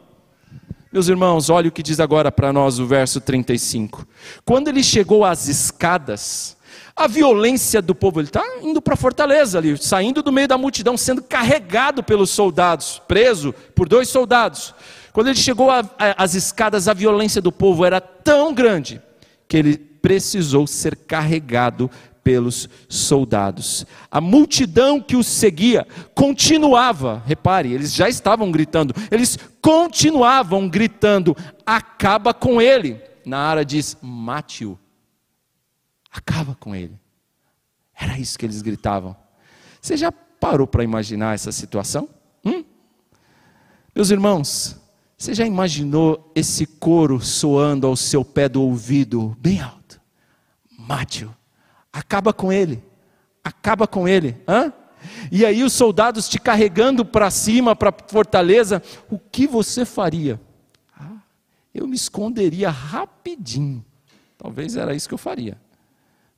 Meus 0.91 1.07
irmãos, 1.07 1.51
olha 1.51 1.69
o 1.69 1.71
que 1.71 1.83
diz 1.83 1.99
agora 1.99 2.31
para 2.31 2.51
nós 2.51 2.79
o 2.79 2.87
verso 2.87 3.21
35. 3.21 4.07
Quando 4.43 4.67
ele 4.67 4.81
chegou 4.81 5.23
às 5.23 5.47
escadas, 5.47 6.57
a 6.95 7.05
violência 7.07 7.83
do 7.83 7.93
povo, 7.93 8.19
ele 8.19 8.29
está 8.29 8.43
indo 8.63 8.81
para 8.81 8.95
a 8.95 8.97
fortaleza 8.97 9.59
ali, 9.59 9.77
saindo 9.77 10.23
do 10.23 10.31
meio 10.31 10.47
da 10.47 10.57
multidão, 10.57 10.97
sendo 10.97 11.21
carregado 11.21 12.03
pelos 12.03 12.31
soldados, 12.31 12.99
preso 13.07 13.53
por 13.75 13.87
dois 13.87 14.09
soldados. 14.09 14.73
Quando 15.13 15.27
ele 15.27 15.37
chegou 15.37 15.69
às 16.17 16.33
escadas, 16.33 16.87
a 16.87 16.93
violência 16.93 17.39
do 17.39 17.51
povo 17.51 17.85
era 17.85 18.01
tão 18.01 18.51
grande 18.51 18.99
que 19.47 19.55
ele 19.55 19.77
precisou 19.77 20.65
ser 20.65 20.95
carregado 20.97 21.89
pelos 22.23 22.67
soldados. 22.89 23.85
A 24.09 24.19
multidão 24.19 24.99
que 24.99 25.15
os 25.15 25.27
seguia 25.27 25.85
continuava, 26.15 27.21
repare, 27.27 27.71
eles 27.71 27.93
já 27.93 28.09
estavam 28.09 28.51
gritando, 28.51 28.93
eles 29.11 29.37
continuavam 29.61 30.67
gritando: 30.67 31.37
acaba 31.63 32.33
com 32.33 32.59
ele. 32.59 32.99
Na 33.23 33.37
área 33.37 33.63
diz: 33.63 33.95
mate-o, 34.01 34.79
acaba 36.11 36.55
com 36.59 36.73
ele. 36.75 36.99
Era 37.95 38.17
isso 38.17 38.39
que 38.39 38.45
eles 38.45 38.63
gritavam. 38.63 39.15
Você 39.79 39.95
já 39.95 40.11
parou 40.11 40.65
para 40.65 40.83
imaginar 40.83 41.35
essa 41.35 41.51
situação? 41.51 42.09
Hum? 42.43 42.63
Meus 43.93 44.09
irmãos, 44.09 44.82
você 45.23 45.33
já 45.33 45.45
imaginou 45.45 46.29
esse 46.35 46.65
coro 46.65 47.21
soando 47.21 47.87
ao 47.87 47.95
seu 47.95 48.25
pé 48.25 48.49
do 48.49 48.61
ouvido, 48.61 49.37
bem 49.39 49.61
alto? 49.61 50.01
mate-o, 50.77 51.33
acaba 51.93 52.33
com 52.33 52.51
ele, 52.51 52.83
acaba 53.41 53.87
com 53.87 54.05
ele. 54.05 54.35
Hã? 54.45 54.73
E 55.31 55.45
aí 55.45 55.63
os 55.63 55.71
soldados 55.71 56.27
te 56.27 56.37
carregando 56.37 57.05
para 57.05 57.31
cima, 57.31 57.73
para 57.73 57.89
a 57.89 58.09
fortaleza, 58.09 58.83
o 59.09 59.17
que 59.17 59.47
você 59.47 59.85
faria? 59.85 60.41
Ah, 60.93 61.21
eu 61.73 61.87
me 61.87 61.95
esconderia 61.95 62.69
rapidinho. 62.69 63.81
Talvez 64.37 64.75
era 64.75 64.93
isso 64.93 65.07
que 65.07 65.13
eu 65.13 65.17
faria. 65.17 65.57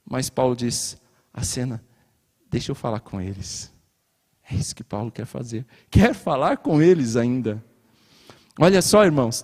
Mas 0.08 0.30
Paulo 0.30 0.56
diz: 0.56 0.96
a 1.34 1.44
cena, 1.44 1.84
deixa 2.52 2.70
eu 2.70 2.76
falar 2.76 3.00
com 3.00 3.20
eles. 3.20 3.74
É 4.48 4.54
isso 4.54 4.76
que 4.76 4.84
Paulo 4.84 5.12
quer 5.12 5.26
fazer. 5.26 5.66
Quer 5.90 6.14
falar 6.14 6.58
com 6.58 6.80
eles 6.80 7.16
ainda. 7.16 7.64
Olha 8.60 8.82
só, 8.82 9.04
irmãos, 9.04 9.44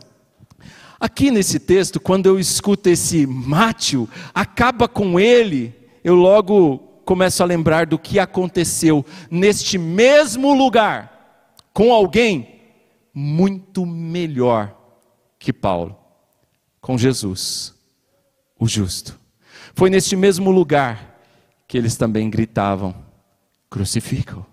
Aqui 1.02 1.32
nesse 1.32 1.60
texto, 1.60 2.00
quando 2.00 2.28
eu 2.28 2.40
escuto 2.40 2.88
esse 2.88 3.26
Mátio, 3.26 4.08
acaba 4.36 4.88
com 4.88 5.20
ele, 5.20 5.74
eu 6.04 6.14
logo 6.14 6.78
começo 7.04 7.42
a 7.42 7.46
lembrar 7.48 7.88
do 7.88 7.98
que 7.98 8.20
aconteceu 8.20 9.04
neste 9.28 9.80
mesmo 9.80 10.54
lugar, 10.54 11.56
com 11.74 11.92
alguém 11.92 12.62
muito 13.12 13.84
melhor 13.84 14.78
que 15.40 15.52
Paulo, 15.52 15.98
com 16.80 17.00
Jesus, 17.00 17.74
o 18.60 18.68
justo. 18.68 19.20
Foi 19.74 19.90
neste 19.90 20.16
mesmo 20.16 20.52
lugar 20.52 21.20
que 21.68 21.80
eles 21.80 21.96
também 21.96 22.30
gritavam: 22.30 22.94
crucificam, 23.72 24.46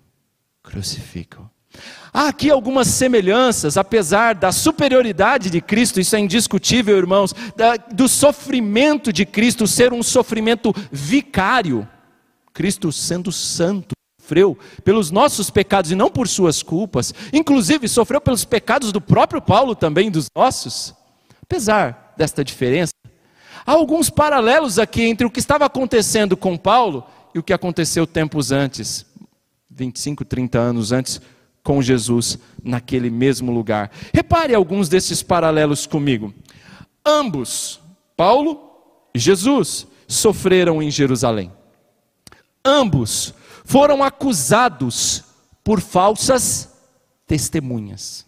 crucificam. 0.62 1.50
Há 2.12 2.28
aqui 2.28 2.50
algumas 2.50 2.88
semelhanças, 2.88 3.76
apesar 3.76 4.34
da 4.34 4.50
superioridade 4.50 5.50
de 5.50 5.60
Cristo, 5.60 6.00
isso 6.00 6.16
é 6.16 6.18
indiscutível, 6.18 6.96
irmãos, 6.96 7.34
da, 7.56 7.76
do 7.76 8.08
sofrimento 8.08 9.12
de 9.12 9.26
Cristo 9.26 9.66
ser 9.66 9.92
um 9.92 10.02
sofrimento 10.02 10.74
vicário. 10.90 11.86
Cristo, 12.52 12.90
sendo 12.90 13.30
santo, 13.30 13.92
sofreu 14.20 14.58
pelos 14.84 15.10
nossos 15.10 15.48
pecados 15.48 15.90
e 15.90 15.94
não 15.94 16.10
por 16.10 16.28
suas 16.28 16.62
culpas, 16.62 17.14
inclusive 17.32 17.88
sofreu 17.88 18.20
pelos 18.20 18.44
pecados 18.44 18.92
do 18.92 19.00
próprio 19.00 19.40
Paulo 19.40 19.74
também, 19.74 20.10
dos 20.10 20.26
nossos. 20.36 20.94
Apesar 21.42 22.14
desta 22.16 22.44
diferença, 22.44 22.92
há 23.66 23.72
alguns 23.72 24.10
paralelos 24.10 24.78
aqui 24.78 25.04
entre 25.04 25.26
o 25.26 25.30
que 25.30 25.40
estava 25.40 25.64
acontecendo 25.64 26.36
com 26.36 26.58
Paulo 26.58 27.06
e 27.34 27.38
o 27.38 27.42
que 27.42 27.54
aconteceu 27.54 28.06
tempos 28.06 28.52
antes, 28.52 29.06
25, 29.70 30.24
30 30.24 30.58
anos 30.58 30.92
antes 30.92 31.20
com 31.68 31.82
Jesus 31.82 32.38
naquele 32.64 33.10
mesmo 33.10 33.52
lugar. 33.52 33.90
Repare 34.14 34.54
alguns 34.54 34.88
desses 34.88 35.22
paralelos 35.22 35.84
comigo. 35.84 36.32
Ambos, 37.04 37.78
Paulo 38.16 38.72
e 39.14 39.18
Jesus, 39.18 39.86
sofreram 40.06 40.82
em 40.82 40.90
Jerusalém. 40.90 41.52
Ambos 42.64 43.34
foram 43.66 44.02
acusados 44.02 45.22
por 45.62 45.82
falsas 45.82 46.72
testemunhas. 47.26 48.24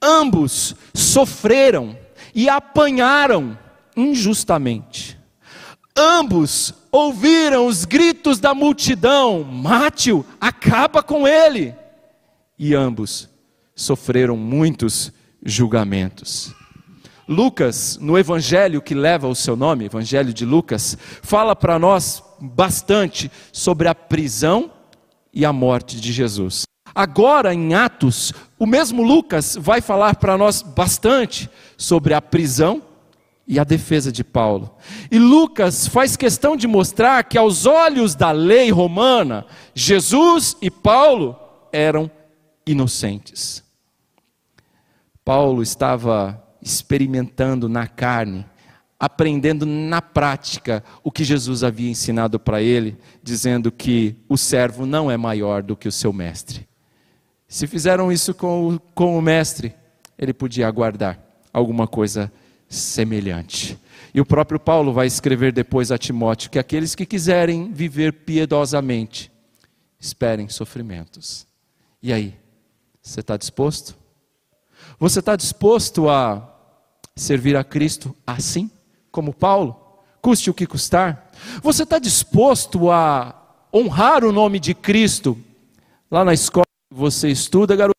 Ambos 0.00 0.74
sofreram 0.94 1.94
e 2.34 2.48
apanharam 2.48 3.58
injustamente. 3.94 5.20
Ambos 5.94 6.72
ouviram 6.90 7.66
os 7.66 7.84
gritos 7.84 8.40
da 8.40 8.54
multidão: 8.54 9.44
mate-o, 9.44 10.24
acaba 10.40 11.02
com 11.02 11.28
ele 11.28 11.74
e 12.58 12.74
ambos 12.74 13.28
sofreram 13.74 14.36
muitos 14.36 15.12
julgamentos. 15.44 16.54
Lucas, 17.28 17.98
no 18.00 18.16
evangelho 18.16 18.80
que 18.80 18.94
leva 18.94 19.26
o 19.26 19.34
seu 19.34 19.56
nome, 19.56 19.84
Evangelho 19.84 20.32
de 20.32 20.44
Lucas, 20.44 20.96
fala 21.22 21.56
para 21.56 21.78
nós 21.78 22.22
bastante 22.40 23.30
sobre 23.52 23.88
a 23.88 23.94
prisão 23.94 24.70
e 25.34 25.44
a 25.44 25.52
morte 25.52 26.00
de 26.00 26.12
Jesus. 26.12 26.62
Agora, 26.94 27.52
em 27.52 27.74
Atos, 27.74 28.32
o 28.58 28.64
mesmo 28.64 29.02
Lucas 29.02 29.56
vai 29.60 29.80
falar 29.80 30.16
para 30.16 30.38
nós 30.38 30.62
bastante 30.62 31.50
sobre 31.76 32.14
a 32.14 32.22
prisão 32.22 32.80
e 33.46 33.58
a 33.58 33.64
defesa 33.64 34.10
de 34.10 34.24
Paulo. 34.24 34.74
E 35.10 35.18
Lucas 35.18 35.86
faz 35.86 36.16
questão 36.16 36.56
de 36.56 36.66
mostrar 36.66 37.22
que, 37.24 37.36
aos 37.36 37.66
olhos 37.66 38.14
da 38.14 38.30
lei 38.30 38.70
romana, 38.70 39.44
Jesus 39.74 40.56
e 40.62 40.70
Paulo 40.70 41.36
eram 41.72 42.10
inocentes. 42.66 43.62
Paulo 45.24 45.62
estava 45.62 46.42
experimentando 46.60 47.68
na 47.68 47.86
carne, 47.86 48.46
aprendendo 48.98 49.64
na 49.66 50.00
prática 50.00 50.82
o 51.04 51.12
que 51.12 51.24
Jesus 51.24 51.62
havia 51.62 51.90
ensinado 51.90 52.40
para 52.40 52.62
ele, 52.62 52.96
dizendo 53.22 53.70
que 53.70 54.16
o 54.28 54.36
servo 54.36 54.86
não 54.86 55.10
é 55.10 55.16
maior 55.16 55.62
do 55.62 55.76
que 55.76 55.88
o 55.88 55.92
seu 55.92 56.12
mestre. 56.12 56.66
Se 57.48 57.66
fizeram 57.66 58.10
isso 58.10 58.34
com 58.34 58.68
o, 58.68 58.80
com 58.94 59.16
o 59.16 59.22
mestre, 59.22 59.74
ele 60.18 60.32
podia 60.32 60.66
aguardar 60.66 61.18
alguma 61.52 61.86
coisa 61.86 62.32
semelhante. 62.68 63.78
E 64.12 64.20
o 64.20 64.26
próprio 64.26 64.58
Paulo 64.58 64.92
vai 64.92 65.06
escrever 65.06 65.52
depois 65.52 65.92
a 65.92 65.98
Timóteo 65.98 66.50
que 66.50 66.58
aqueles 66.58 66.94
que 66.94 67.06
quiserem 67.06 67.72
viver 67.72 68.12
piedosamente, 68.12 69.30
esperem 70.00 70.48
sofrimentos. 70.48 71.46
E 72.02 72.12
aí? 72.12 72.34
Você 73.06 73.20
está 73.20 73.36
disposto? 73.36 73.94
Você 74.98 75.20
está 75.20 75.36
disposto 75.36 76.10
a 76.10 76.52
servir 77.14 77.56
a 77.56 77.62
Cristo 77.62 78.14
assim, 78.26 78.68
como 79.12 79.32
Paulo? 79.32 79.80
Custe 80.20 80.50
o 80.50 80.54
que 80.54 80.66
custar? 80.66 81.30
Você 81.62 81.84
está 81.84 82.00
disposto 82.00 82.90
a 82.90 83.62
honrar 83.72 84.24
o 84.24 84.32
nome 84.32 84.58
de 84.58 84.74
Cristo 84.74 85.38
lá 86.10 86.24
na 86.24 86.34
escola 86.34 86.64
que 86.90 86.98
você 86.98 87.28
estuda, 87.28 87.76
garoto? 87.76 87.94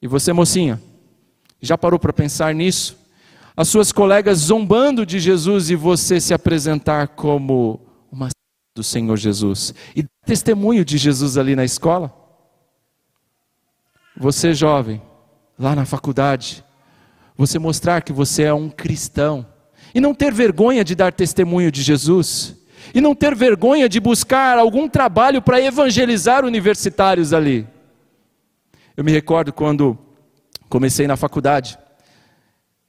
E 0.00 0.06
você, 0.06 0.32
mocinha, 0.32 0.80
já 1.60 1.76
parou 1.76 1.98
para 1.98 2.12
pensar 2.12 2.54
nisso? 2.54 2.96
As 3.56 3.66
suas 3.66 3.90
colegas 3.90 4.38
zombando 4.38 5.04
de 5.04 5.18
Jesus 5.18 5.68
e 5.68 5.74
você 5.74 6.20
se 6.20 6.32
apresentar 6.32 7.08
como 7.08 7.80
uma 8.10 8.28
do 8.76 8.84
Senhor 8.84 9.16
Jesus 9.16 9.74
e 9.96 10.04
testemunho 10.24 10.84
de 10.84 10.96
Jesus 10.96 11.36
ali 11.36 11.56
na 11.56 11.64
escola? 11.64 12.19
Você 14.20 14.52
jovem, 14.52 15.00
lá 15.58 15.74
na 15.74 15.86
faculdade, 15.86 16.62
você 17.34 17.58
mostrar 17.58 18.02
que 18.02 18.12
você 18.12 18.42
é 18.42 18.52
um 18.52 18.68
cristão 18.68 19.46
e 19.94 20.00
não 20.00 20.14
ter 20.14 20.30
vergonha 20.30 20.84
de 20.84 20.94
dar 20.94 21.10
testemunho 21.10 21.72
de 21.72 21.80
Jesus 21.80 22.54
e 22.94 23.00
não 23.00 23.14
ter 23.14 23.34
vergonha 23.34 23.88
de 23.88 23.98
buscar 23.98 24.58
algum 24.58 24.86
trabalho 24.90 25.40
para 25.40 25.58
evangelizar 25.58 26.44
universitários 26.44 27.32
ali. 27.32 27.66
Eu 28.94 29.02
me 29.02 29.10
recordo 29.10 29.54
quando 29.54 29.96
comecei 30.68 31.06
na 31.06 31.16
faculdade 31.16 31.78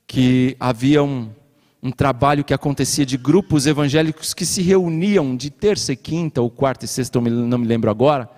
que 0.05 0.57
havia 0.59 1.01
um, 1.01 1.29
um 1.81 1.91
trabalho 1.91 2.43
que 2.43 2.53
acontecia 2.53 3.05
de 3.05 3.15
grupos 3.15 3.65
evangélicos 3.65 4.33
que 4.33 4.45
se 4.45 4.61
reuniam 4.61 5.33
de 5.37 5.49
terça 5.49 5.93
e 5.93 5.95
quinta, 5.95 6.41
ou 6.41 6.49
quarta 6.49 6.83
e 6.83 6.89
sexta, 6.89 7.21
não 7.21 7.57
me 7.57 7.65
lembro 7.65 7.89
agora. 7.89 8.29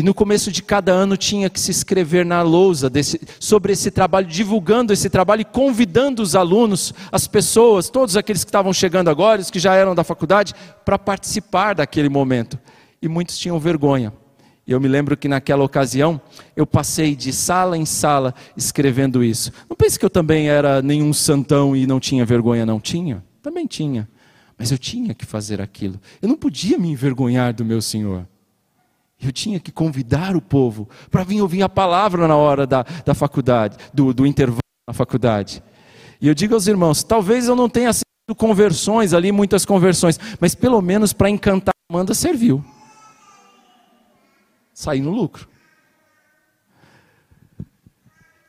E 0.00 0.02
no 0.02 0.14
começo 0.14 0.50
de 0.50 0.62
cada 0.62 0.92
ano 0.92 1.14
tinha 1.14 1.50
que 1.50 1.60
se 1.60 1.70
escrever 1.70 2.24
na 2.24 2.40
lousa 2.40 2.88
desse, 2.88 3.20
sobre 3.38 3.74
esse 3.74 3.90
trabalho, 3.90 4.26
divulgando 4.26 4.94
esse 4.94 5.10
trabalho 5.10 5.42
e 5.42 5.44
convidando 5.44 6.22
os 6.22 6.34
alunos, 6.34 6.94
as 7.12 7.28
pessoas, 7.28 7.90
todos 7.90 8.16
aqueles 8.16 8.42
que 8.42 8.48
estavam 8.48 8.72
chegando 8.72 9.10
agora, 9.10 9.42
os 9.42 9.50
que 9.50 9.58
já 9.58 9.74
eram 9.74 9.94
da 9.94 10.02
faculdade, 10.02 10.54
para 10.86 10.98
participar 10.98 11.74
daquele 11.74 12.08
momento. 12.08 12.58
E 13.02 13.08
muitos 13.08 13.36
tinham 13.36 13.60
vergonha. 13.60 14.10
Eu 14.66 14.80
me 14.80 14.88
lembro 14.88 15.18
que 15.18 15.28
naquela 15.28 15.64
ocasião 15.64 16.18
eu 16.56 16.66
passei 16.66 17.14
de 17.14 17.30
sala 17.30 17.76
em 17.76 17.84
sala 17.84 18.34
escrevendo 18.56 19.22
isso. 19.22 19.52
Não 19.68 19.76
pense 19.76 19.98
que 19.98 20.04
eu 20.06 20.08
também 20.08 20.48
era 20.48 20.80
nenhum 20.80 21.12
santão 21.12 21.76
e 21.76 21.86
não 21.86 22.00
tinha 22.00 22.24
vergonha, 22.24 22.64
não 22.64 22.80
tinha. 22.80 23.22
Também 23.42 23.66
tinha. 23.66 24.08
Mas 24.56 24.72
eu 24.72 24.78
tinha 24.78 25.12
que 25.12 25.26
fazer 25.26 25.60
aquilo. 25.60 26.00
Eu 26.22 26.28
não 26.30 26.38
podia 26.38 26.78
me 26.78 26.88
envergonhar 26.88 27.52
do 27.52 27.66
meu 27.66 27.82
Senhor. 27.82 28.26
Eu 29.22 29.32
tinha 29.32 29.60
que 29.60 29.70
convidar 29.70 30.34
o 30.34 30.40
povo 30.40 30.88
para 31.10 31.24
vir 31.24 31.42
ouvir 31.42 31.62
a 31.62 31.68
palavra 31.68 32.26
na 32.26 32.36
hora 32.36 32.66
da, 32.66 32.84
da 33.04 33.14
faculdade, 33.14 33.76
do, 33.92 34.14
do 34.14 34.26
intervalo 34.26 34.60
na 34.88 34.94
faculdade. 34.94 35.62
E 36.20 36.28
eu 36.28 36.34
digo 36.34 36.54
aos 36.54 36.66
irmãos: 36.66 37.02
talvez 37.02 37.46
eu 37.46 37.54
não 37.54 37.68
tenha 37.68 37.90
assistido 37.90 38.34
conversões 38.36 39.12
ali, 39.12 39.30
muitas 39.30 39.64
conversões, 39.64 40.18
mas 40.40 40.54
pelo 40.54 40.80
menos 40.80 41.12
para 41.12 41.28
encantar 41.28 41.74
a 41.74 41.94
Amanda 41.94 42.14
serviu 42.14 42.64
sair 44.80 45.00
no 45.00 45.10
lucro. 45.10 45.48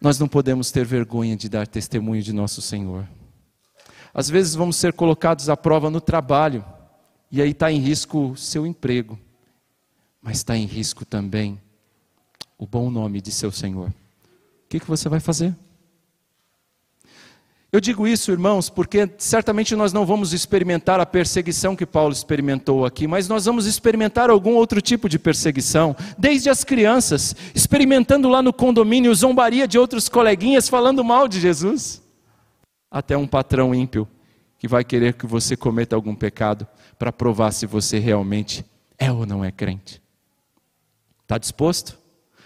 Nós 0.01 0.17
não 0.17 0.27
podemos 0.27 0.71
ter 0.71 0.85
vergonha 0.85 1.35
de 1.35 1.49
dar 1.49 1.67
testemunho 1.67 2.23
de 2.23 2.33
nosso 2.33 2.61
Senhor. 2.61 3.07
Às 4.13 4.29
vezes 4.29 4.55
vamos 4.55 4.77
ser 4.77 4.93
colocados 4.93 5.49
à 5.49 5.57
prova 5.57 5.89
no 5.89 6.01
trabalho, 6.01 6.65
e 7.31 7.41
aí 7.41 7.51
está 7.51 7.71
em 7.71 7.79
risco 7.79 8.35
seu 8.35 8.65
emprego, 8.65 9.19
mas 10.21 10.37
está 10.37 10.55
em 10.55 10.65
risco 10.65 11.03
também 11.03 11.59
o 12.57 12.67
bom 12.67 12.91
nome 12.91 13.21
de 13.21 13.31
seu 13.31 13.51
Senhor. 13.51 13.89
O 13.89 13.93
que, 14.69 14.79
que 14.79 14.87
você 14.87 15.09
vai 15.09 15.19
fazer? 15.19 15.55
Eu 17.71 17.79
digo 17.79 18.05
isso, 18.05 18.31
irmãos, 18.31 18.69
porque 18.69 19.09
certamente 19.17 19.77
nós 19.77 19.93
não 19.93 20.05
vamos 20.05 20.33
experimentar 20.33 20.99
a 20.99 21.05
perseguição 21.05 21.73
que 21.73 21.85
Paulo 21.85 22.11
experimentou 22.11 22.85
aqui, 22.85 23.07
mas 23.07 23.29
nós 23.29 23.45
vamos 23.45 23.65
experimentar 23.65 24.29
algum 24.29 24.55
outro 24.55 24.81
tipo 24.81 25.07
de 25.07 25.17
perseguição, 25.17 25.95
desde 26.17 26.49
as 26.49 26.65
crianças, 26.65 27.33
experimentando 27.55 28.27
lá 28.27 28.41
no 28.41 28.51
condomínio 28.51 29.15
zombaria 29.15 29.65
de 29.69 29.79
outros 29.79 30.09
coleguinhas 30.09 30.67
falando 30.67 31.01
mal 31.01 31.29
de 31.29 31.39
Jesus, 31.39 32.01
até 32.91 33.15
um 33.15 33.25
patrão 33.25 33.73
ímpio 33.73 34.05
que 34.59 34.67
vai 34.67 34.83
querer 34.83 35.13
que 35.13 35.25
você 35.25 35.55
cometa 35.55 35.95
algum 35.95 36.13
pecado 36.13 36.67
para 36.99 37.11
provar 37.13 37.51
se 37.51 37.65
você 37.65 37.99
realmente 37.99 38.65
é 38.99 39.09
ou 39.09 39.25
não 39.25 39.45
é 39.45 39.51
crente. 39.51 40.01
Está 41.31 41.37
disposto? 41.37 41.97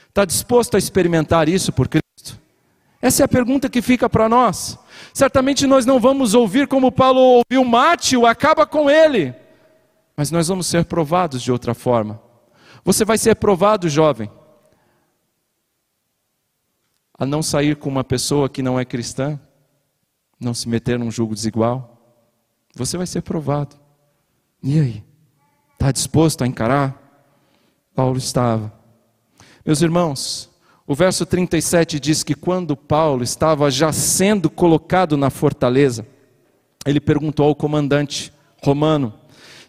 Está 0.10 0.26
disposto 0.26 0.76
a 0.76 0.78
experimentar 0.78 1.50
isso 1.50 1.74
por 1.74 1.88
Cristo? 1.88 2.40
Essa 3.02 3.24
é 3.24 3.26
a 3.26 3.28
pergunta 3.28 3.68
que 3.68 3.82
fica 3.82 4.08
para 4.08 4.30
nós. 4.30 4.78
Certamente 5.12 5.66
nós 5.66 5.88
não 5.88 6.00
vamos 6.00 6.36
ouvir 6.36 6.68
como 6.68 6.92
Paulo 6.92 7.20
ouviu, 7.20 7.66
mate-o, 7.66 8.28
acaba 8.28 8.64
com 8.64 8.88
ele. 8.88 9.34
Mas 10.16 10.30
nós 10.30 10.50
vamos 10.50 10.68
ser 10.68 10.86
provados 10.86 11.42
de 11.42 11.52
outra 11.52 11.74
forma. 11.74 12.22
Você 12.84 13.04
vai 13.04 13.18
ser 13.18 13.34
provado, 13.38 13.90
jovem, 13.90 14.30
a 17.18 17.26
não 17.26 17.42
sair 17.42 17.76
com 17.78 17.90
uma 17.90 18.04
pessoa 18.04 18.48
que 18.48 18.62
não 18.62 18.80
é 18.80 18.86
cristã, 18.86 19.40
não 20.40 20.54
se 20.54 20.70
meter 20.70 21.00
num 21.00 21.10
julgo 21.10 21.34
desigual. 21.34 22.00
Você 22.76 22.98
vai 22.98 23.08
ser 23.08 23.24
provado. 23.24 23.78
E 24.62 24.80
aí? 24.80 25.04
Está 25.74 25.92
disposto 25.92 26.44
a 26.44 26.48
encarar? 26.48 27.05
Paulo 27.96 28.18
estava. 28.18 28.74
Meus 29.66 29.82
irmãos, 29.82 30.50
o 30.86 30.94
verso 30.94 31.26
37 31.26 31.98
diz 31.98 32.24
que 32.24 32.36
quando 32.36 32.76
Paulo 32.76 33.24
estava 33.24 33.72
já 33.72 33.94
sendo 33.94 34.50
colocado 34.50 35.16
na 35.16 35.30
fortaleza, 35.30 36.06
ele 36.86 37.00
perguntou 37.00 37.48
ao 37.48 37.56
comandante 37.56 38.34
romano 38.62 39.14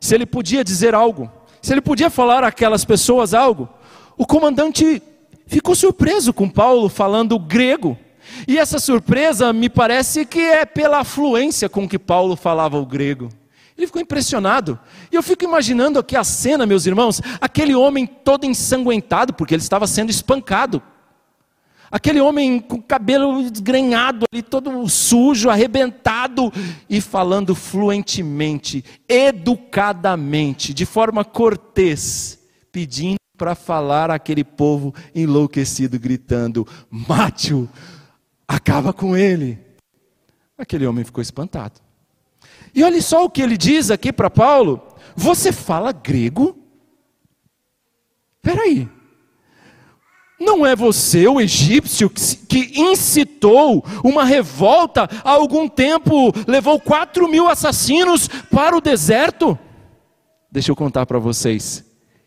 se 0.00 0.14
ele 0.14 0.26
podia 0.26 0.64
dizer 0.64 0.94
algo, 0.94 1.30
se 1.62 1.72
ele 1.72 1.80
podia 1.80 2.10
falar 2.10 2.42
àquelas 2.42 2.84
pessoas 2.84 3.32
algo. 3.32 3.68
O 4.18 4.26
comandante 4.26 5.00
ficou 5.46 5.74
surpreso 5.74 6.32
com 6.32 6.48
Paulo 6.48 6.88
falando 6.88 7.38
grego. 7.38 7.96
E 8.46 8.58
essa 8.58 8.80
surpresa 8.80 9.52
me 9.52 9.68
parece 9.68 10.26
que 10.26 10.40
é 10.40 10.64
pela 10.64 11.04
fluência 11.04 11.68
com 11.68 11.88
que 11.88 11.98
Paulo 11.98 12.34
falava 12.34 12.76
o 12.76 12.84
grego. 12.84 13.28
Ele 13.76 13.86
ficou 13.86 14.00
impressionado. 14.00 14.78
E 15.12 15.16
eu 15.16 15.22
fico 15.22 15.44
imaginando 15.44 15.98
aqui 15.98 16.16
a 16.16 16.24
cena, 16.24 16.64
meus 16.64 16.86
irmãos, 16.86 17.20
aquele 17.40 17.74
homem 17.74 18.06
todo 18.06 18.46
ensanguentado, 18.46 19.34
porque 19.34 19.54
ele 19.54 19.62
estava 19.62 19.86
sendo 19.86 20.10
espancado 20.10 20.82
Aquele 21.90 22.20
homem 22.20 22.58
com 22.58 22.76
o 22.76 22.82
cabelo 22.82 23.48
desgrenhado 23.48 24.26
ali, 24.32 24.42
todo 24.42 24.88
sujo, 24.88 25.48
arrebentado, 25.48 26.52
e 26.90 27.00
falando 27.00 27.54
fluentemente, 27.54 28.84
educadamente, 29.08 30.74
de 30.74 30.84
forma 30.84 31.24
cortês, 31.24 32.38
pedindo 32.72 33.16
para 33.38 33.54
falar 33.54 34.10
aquele 34.10 34.42
povo 34.42 34.94
enlouquecido, 35.14 35.98
gritando: 35.98 36.66
mate-o, 36.90 37.68
acaba 38.48 38.92
com 38.92 39.16
ele. 39.16 39.58
Aquele 40.58 40.86
homem 40.86 41.04
ficou 41.04 41.22
espantado. 41.22 41.85
E 42.76 42.84
olha 42.84 43.00
só 43.00 43.24
o 43.24 43.30
que 43.30 43.40
ele 43.40 43.56
diz 43.56 43.90
aqui 43.90 44.12
para 44.12 44.28
Paulo: 44.28 44.86
Você 45.16 45.50
fala 45.50 45.92
grego? 45.92 46.54
Espera 48.36 48.64
aí. 48.64 48.86
Não 50.38 50.66
é 50.66 50.76
você, 50.76 51.26
o 51.26 51.40
egípcio, 51.40 52.10
que 52.10 52.78
incitou 52.78 53.82
uma 54.04 54.22
revolta 54.22 55.08
há 55.24 55.30
algum 55.30 55.66
tempo, 55.66 56.30
levou 56.46 56.78
quatro 56.78 57.26
mil 57.26 57.48
assassinos 57.48 58.28
para 58.28 58.76
o 58.76 58.80
deserto? 58.82 59.58
Deixa 60.52 60.70
eu 60.70 60.76
contar 60.76 61.06
para 61.06 61.18
vocês. 61.18 61.82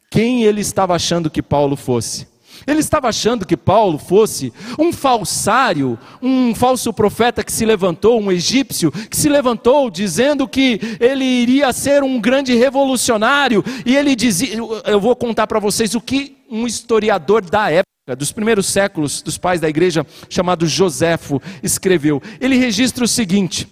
Quem 0.09 0.43
ele 0.43 0.62
estava 0.62 0.95
achando 0.95 1.29
que 1.29 1.43
Paulo 1.43 1.75
fosse? 1.75 2.27
Ele 2.65 2.80
estava 2.80 3.10
achando 3.10 3.45
que 3.45 3.58
Paulo 3.58 3.98
fosse 3.98 4.54
um 4.78 4.91
falsário, 4.91 5.98
um 6.22 6.54
falso 6.56 6.93
profeta 6.93 7.43
que 7.43 7.52
se 7.52 7.65
levantou, 7.65 8.19
um 8.19 8.32
egípcio 8.32 8.91
que 8.91 9.17
se 9.17 9.30
levantou 9.30 9.89
dizendo 9.89 10.48
que 10.48 10.80
ele 11.00 11.26
iria 11.26 11.72
ser 11.74 12.04
um 12.04 12.19
grande 12.19 12.56
revolucionário. 12.56 13.63
E 13.86 13.95
ele 13.95 14.15
dizia: 14.15 14.58
Eu 14.86 15.00
vou 15.00 15.15
contar 15.15 15.48
para 15.48 15.60
vocês 15.60 15.95
o 15.95 16.02
que 16.02 16.38
um 16.50 16.65
historiador 16.65 17.41
da 17.41 17.69
época 17.69 18.15
dos 18.17 18.32
primeiros 18.32 18.65
séculos 18.65 19.22
dos 19.22 19.38
pais 19.38 19.60
da 19.60 19.69
igreja, 19.69 20.06
chamado 20.30 20.65
Joséfo, 20.65 21.41
escreveu. 21.62 22.22
Ele 22.41 22.56
registra 22.56 23.04
o 23.04 23.08
seguinte 23.08 23.67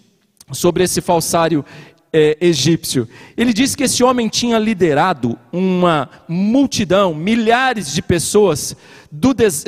sobre 0.51 0.83
esse 0.83 1.01
falsário 1.01 1.65
é, 2.11 2.37
egípcio. 2.39 3.07
Ele 3.35 3.53
diz 3.53 3.75
que 3.75 3.83
esse 3.83 4.03
homem 4.03 4.29
tinha 4.29 4.57
liderado 4.57 5.37
uma 5.51 6.09
multidão, 6.27 7.13
milhares 7.13 7.93
de 7.93 8.01
pessoas, 8.01 8.75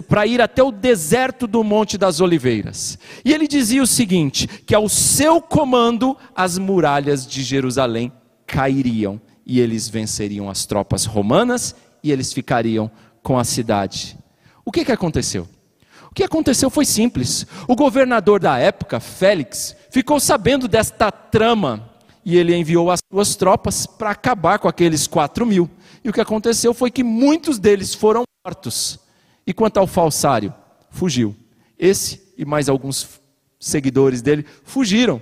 para 0.08 0.26
ir 0.26 0.42
até 0.42 0.64
o 0.64 0.72
deserto 0.72 1.48
do 1.48 1.64
Monte 1.64 1.98
das 1.98 2.22
Oliveiras. 2.22 2.98
E 3.24 3.34
ele 3.34 3.48
dizia 3.48 3.82
o 3.82 3.88
seguinte: 3.88 4.48
que 4.48 4.76
ao 4.76 4.90
seu 4.90 5.42
comando 5.42 6.16
as 6.36 6.58
muralhas 6.58 7.26
de 7.26 7.44
Jerusalém 7.44 8.12
cairiam 8.46 9.22
e 9.46 9.60
eles 9.60 9.88
venceriam 9.88 10.50
as 10.50 10.66
tropas 10.66 11.06
romanas 11.06 11.76
e 12.04 12.12
eles 12.12 12.34
ficariam 12.34 12.90
com 13.22 13.38
a 13.38 13.44
cidade. 13.44 14.18
O 14.66 14.72
que, 14.72 14.86
que 14.86 14.92
aconteceu? 14.92 15.48
O 16.10 16.14
que 16.14 16.24
aconteceu 16.24 16.70
foi 16.70 16.86
simples. 16.86 17.46
O 17.68 17.76
governador 17.76 18.40
da 18.40 18.58
época, 18.58 19.00
Félix, 19.00 19.76
ficou 19.92 20.20
sabendo 20.20 20.68
desta 20.68 21.12
trama 21.12 21.89
e 22.30 22.38
ele 22.38 22.56
enviou 22.56 22.92
as 22.92 23.00
suas 23.12 23.36
tropas 23.36 23.88
para 23.88 24.12
acabar 24.12 24.60
com 24.60 24.68
aqueles 24.68 25.08
quatro 25.08 25.48
mil. 25.48 25.68
E 26.04 26.10
o 26.10 26.14
que 26.14 26.22
aconteceu 26.22 26.76
foi 26.76 26.92
que 26.92 27.04
muitos 27.04 27.58
deles 27.58 27.96
foram 27.96 28.24
mortos. 28.46 29.00
E 29.48 29.52
quanto 29.52 29.78
ao 29.78 29.88
falsário, 29.88 30.54
fugiu. 30.92 31.36
Esse 31.78 32.22
e 32.38 32.46
mais 32.46 32.70
alguns 32.70 33.20
seguidores 33.60 34.22
dele 34.22 34.46
fugiram 34.64 35.20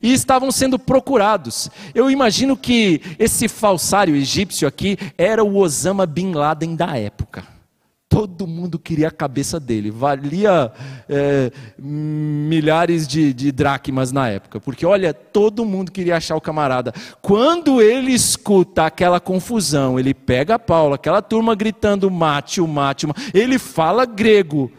e 0.00 0.14
estavam 0.14 0.50
sendo 0.50 0.78
procurados. 0.78 1.68
Eu 1.94 2.10
imagino 2.10 2.56
que 2.56 3.02
esse 3.18 3.48
falsário 3.48 4.16
egípcio 4.16 4.66
aqui 4.66 4.96
era 5.18 5.44
o 5.44 5.58
Osama 5.58 6.06
Bin 6.06 6.32
Laden 6.32 6.74
da 6.74 6.96
época. 6.96 7.55
Todo 8.08 8.46
mundo 8.46 8.78
queria 8.78 9.08
a 9.08 9.10
cabeça 9.10 9.58
dele. 9.58 9.90
Valia 9.90 10.72
é, 11.08 11.50
milhares 11.76 13.06
de, 13.06 13.34
de 13.34 13.50
dracmas 13.50 14.12
na 14.12 14.28
época. 14.28 14.60
Porque, 14.60 14.86
olha, 14.86 15.12
todo 15.12 15.64
mundo 15.64 15.90
queria 15.90 16.16
achar 16.16 16.36
o 16.36 16.40
camarada. 16.40 16.92
Quando 17.20 17.82
ele 17.82 18.12
escuta 18.12 18.86
aquela 18.86 19.18
confusão, 19.18 19.98
ele 19.98 20.14
pega 20.14 20.58
Paulo, 20.58 20.94
aquela 20.94 21.20
turma 21.20 21.54
gritando: 21.56 22.10
mate 22.10 22.60
o 22.60 22.68
mate, 22.68 23.06
ele 23.34 23.58
fala 23.58 24.04
grego. 24.04 24.70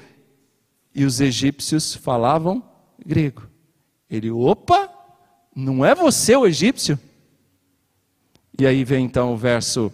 E 0.95 1.03
os 1.03 1.19
egípcios 1.19 1.95
falavam 1.95 2.63
grego. 3.05 3.43
Ele, 4.09 4.31
opa, 4.31 4.89
Não 5.55 5.83
é 5.83 5.93
você 5.93 6.35
o 6.35 6.45
egípcio? 6.45 6.97
E 8.59 8.65
aí 8.65 8.83
vem 8.83 9.05
então 9.05 9.33
o 9.33 9.37
verso 9.37 9.91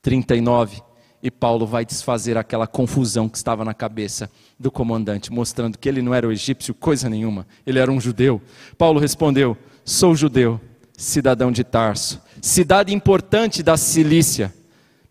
39, 0.00 0.82
e 1.22 1.30
Paulo 1.30 1.66
vai 1.66 1.84
desfazer 1.84 2.36
aquela 2.36 2.66
confusão 2.66 3.28
que 3.28 3.36
estava 3.36 3.64
na 3.64 3.72
cabeça 3.72 4.28
do 4.58 4.70
comandante, 4.70 5.32
mostrando 5.32 5.78
que 5.78 5.88
ele 5.88 6.02
não 6.02 6.12
era 6.12 6.26
o 6.26 6.32
egípcio, 6.32 6.74
coisa 6.74 7.08
nenhuma, 7.08 7.46
ele 7.64 7.78
era 7.78 7.92
um 7.92 8.00
judeu. 8.00 8.42
Paulo 8.76 8.98
respondeu: 8.98 9.56
Sou 9.84 10.16
judeu, 10.16 10.60
cidadão 10.96 11.52
de 11.52 11.62
Tarso, 11.62 12.20
cidade 12.40 12.92
importante 12.92 13.62
da 13.62 13.76
Cilícia. 13.76 14.52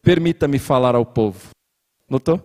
Permita-me 0.01 0.59
falar 0.59 0.95
ao 0.95 1.05
povo. 1.05 1.49
Notou? 2.09 2.41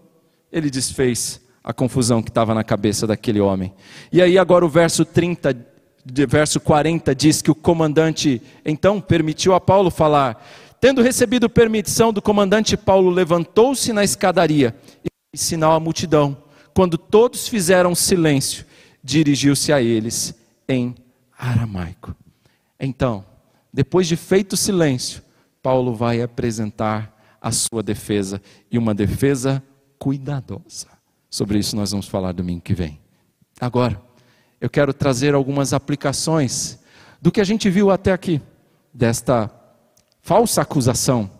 Ele 0.52 0.70
desfez 0.70 1.40
a 1.64 1.72
confusão 1.72 2.22
que 2.22 2.30
estava 2.30 2.54
na 2.54 2.62
cabeça 2.62 3.06
daquele 3.06 3.40
homem. 3.40 3.74
E 4.12 4.22
aí 4.22 4.38
agora 4.38 4.64
o 4.64 4.68
verso 4.68 5.04
30, 5.04 5.56
verso 6.28 6.60
40 6.60 7.14
diz 7.14 7.42
que 7.42 7.50
o 7.50 7.54
comandante 7.54 8.40
então 8.64 9.00
permitiu 9.00 9.54
a 9.54 9.60
Paulo 9.60 9.90
falar. 9.90 10.40
Tendo 10.86 11.02
recebido 11.02 11.50
permissão 11.50 12.12
do 12.12 12.22
comandante, 12.22 12.76
Paulo 12.76 13.10
levantou-se 13.10 13.92
na 13.92 14.04
escadaria 14.04 14.72
e 15.34 15.36
sinal 15.36 15.72
à 15.72 15.80
multidão. 15.80 16.40
Quando 16.72 16.96
todos 16.96 17.48
fizeram 17.48 17.92
silêncio, 17.92 18.64
dirigiu-se 19.02 19.72
a 19.72 19.82
eles 19.82 20.32
em 20.68 20.94
aramaico. 21.36 22.14
Então, 22.78 23.24
depois 23.72 24.06
de 24.06 24.14
feito 24.14 24.56
silêncio, 24.56 25.24
Paulo 25.60 25.92
vai 25.92 26.22
apresentar 26.22 27.36
a 27.42 27.50
sua 27.50 27.82
defesa 27.82 28.40
e 28.70 28.78
uma 28.78 28.94
defesa 28.94 29.60
cuidadosa. 29.98 30.86
Sobre 31.28 31.58
isso 31.58 31.74
nós 31.74 31.90
vamos 31.90 32.06
falar 32.06 32.30
domingo 32.30 32.60
que 32.60 32.74
vem. 32.74 33.00
Agora, 33.60 34.00
eu 34.60 34.70
quero 34.70 34.94
trazer 34.94 35.34
algumas 35.34 35.72
aplicações 35.72 36.78
do 37.20 37.32
que 37.32 37.40
a 37.40 37.44
gente 37.44 37.68
viu 37.68 37.90
até 37.90 38.12
aqui, 38.12 38.40
desta 38.94 39.50
falsa 40.26 40.60
acusação, 40.62 41.30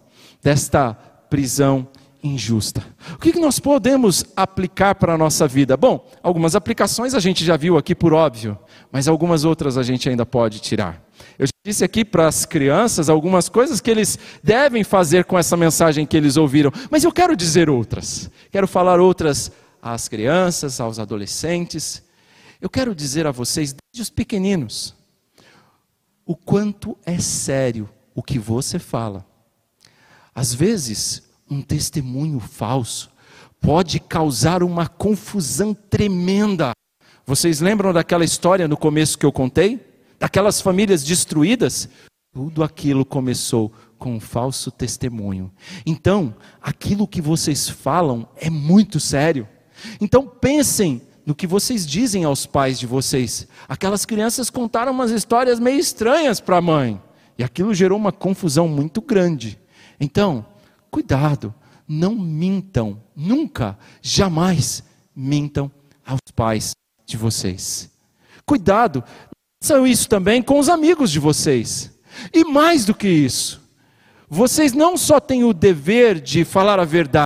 desta 0.41 0.95
prisão 1.29 1.89
injusta. 2.23 2.87
O 3.15 3.19
que 3.19 3.37
nós 3.37 3.59
podemos 3.59 4.25
aplicar 4.37 4.95
para 4.95 5.15
a 5.15 5.19
nossa 5.19 5.49
vida? 5.49 5.77
Bom, 5.77 6.09
algumas 6.23 6.55
aplicações 6.55 7.13
a 7.13 7.19
gente 7.19 7.45
já 7.45 7.57
viu 7.57 7.77
aqui 7.77 7.97
por 7.97 8.15
óbvio, 8.15 8.57
mas 8.93 9.09
algumas 9.09 9.45
outras 9.45 9.77
a 9.77 9.83
gente 9.83 10.09
ainda 10.09 10.25
pode 10.25 10.61
tirar. 10.61 11.03
Eu 11.37 11.49
disse 11.67 11.83
aqui 11.83 12.05
para 12.05 12.29
as 12.29 12.47
crianças 12.47 13.09
algumas 13.09 13.49
coisas 13.49 13.81
que 13.81 13.91
eles 13.91 14.17
devem 14.41 14.85
fazer 14.85 15.25
com 15.25 15.37
essa 15.37 15.57
mensagem 15.57 16.07
que 16.07 16.17
eles 16.17 16.37
ouviram, 16.37 16.71
mas 16.89 17.03
eu 17.03 17.11
quero 17.11 17.35
dizer 17.35 17.69
outras. 17.69 18.31
Quero 18.53 18.69
falar 18.69 19.01
outras 19.01 19.51
às 19.83 20.07
crianças, 20.07 20.81
aos 20.81 21.01
adolescentes. 21.01 22.05
Eu 22.61 22.71
quero 22.71 22.95
dizer 22.95 23.27
a 23.27 23.33
vocês, 23.33 23.75
desde 23.75 24.03
os 24.03 24.11
pequeninos, 24.11 24.95
o 26.25 26.37
quanto 26.37 26.97
é 27.05 27.19
sério 27.19 27.89
o 28.17 28.23
que 28.23 28.39
você 28.39 28.79
fala. 28.79 29.25
Às 30.35 30.55
vezes, 30.55 31.23
um 31.49 31.61
testemunho 31.61 32.41
falso 32.41 33.11
pode 33.61 34.01
causar 34.01 34.63
uma 34.63 34.89
confusão 34.89 35.75
tremenda. 35.75 36.73
Vocês 37.27 37.61
lembram 37.61 37.93
daquela 37.93 38.25
história 38.25 38.67
no 38.67 38.77
começo 38.77 39.19
que 39.19 39.27
eu 39.27 39.33
contei? 39.33 39.81
Daquelas 40.19 40.61
famílias 40.63 41.05
destruídas? 41.05 41.89
Tudo 42.33 42.65
aquilo 42.65 43.05
começou 43.05 43.73
com 43.99 44.15
um 44.15 44.21
falso 44.21 44.71
testemunho. 44.71 45.53
Então, 45.85 46.35
aquilo 46.63 47.07
que 47.07 47.21
vocês 47.21 47.69
falam 47.69 48.27
é 48.37 48.49
muito 48.49 48.99
sério. 48.99 49.47
Então, 50.01 50.27
pensem 50.27 51.03
no 51.25 51.35
que 51.35 51.47
vocês 51.47 51.87
dizem 51.87 52.25
aos 52.25 52.47
pais 52.47 52.79
de 52.79 52.87
vocês. 52.87 53.47
Aquelas 53.69 54.07
crianças 54.07 54.49
contaram 54.49 54.93
umas 54.93 55.11
histórias 55.11 55.59
meio 55.59 55.81
estranhas 55.81 56.41
para 56.41 56.59
a 56.59 56.63
mãe. 56.63 57.03
E 57.39 57.45
aquilo 57.45 57.75
gerou 57.75 57.99
uma 57.99 58.13
confusão 58.13 58.69
muito 58.69 59.01
grande. 59.01 59.59
Então, 60.01 60.45
cuidado, 60.91 61.55
não 61.87 62.15
mintam, 62.15 63.01
nunca, 63.15 63.79
jamais 64.03 64.83
mintam 65.15 65.71
aos 66.05 66.21
pais 66.35 66.73
de 67.05 67.17
vocês. 67.17 67.91
Cuidado, 68.45 69.05
façam 69.63 69.87
isso 69.87 70.09
também 70.09 70.43
com 70.43 70.59
os 70.59 70.69
amigos 70.69 71.11
de 71.11 71.19
vocês. 71.19 71.93
E 72.33 72.45
mais 72.45 72.85
do 72.85 72.95
que 72.95 73.09
isso, 73.09 73.61
vocês 74.29 74.73
não 74.73 74.97
só 74.97 75.21
têm 75.21 75.45
o 75.45 75.53
dever 75.53 76.21
de 76.21 76.45
falar 76.45 76.81
a 76.81 76.85
verdade, 76.85 77.26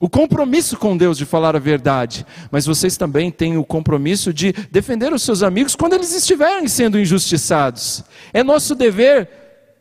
o 0.00 0.08
compromisso 0.08 0.78
com 0.78 0.96
Deus 0.96 1.18
de 1.18 1.26
falar 1.26 1.54
a 1.54 1.58
verdade, 1.58 2.24
mas 2.50 2.64
vocês 2.64 2.96
também 2.96 3.30
têm 3.30 3.58
o 3.58 3.64
compromisso 3.64 4.32
de 4.32 4.50
defender 4.72 5.12
os 5.12 5.22
seus 5.22 5.42
amigos 5.42 5.76
quando 5.76 5.92
eles 5.92 6.14
estiverem 6.14 6.66
sendo 6.68 6.98
injustiçados. 6.98 8.02
É 8.32 8.42
nosso 8.42 8.74
dever 8.74 9.28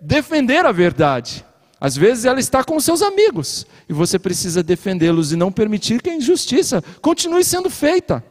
defender 0.02 0.66
a 0.66 0.74
verdade. 0.74 1.46
Às 1.80 1.96
vezes 1.96 2.26
ela 2.26 2.42
está 2.42 2.66
com 2.66 2.76
os 2.76 2.84
seus 2.84 3.02
amigos 3.02 3.66
e 3.88 3.94
você 3.94 4.20
precisa 4.20 4.62
defendê-los 4.62 5.32
e 5.32 5.38
não 5.38 5.54
permitir 5.54 6.02
que 6.02 6.10
a 6.10 6.16
injustiça 6.16 6.84
continue 7.02 7.46
sendo 7.46 7.70
feita. 7.70 8.22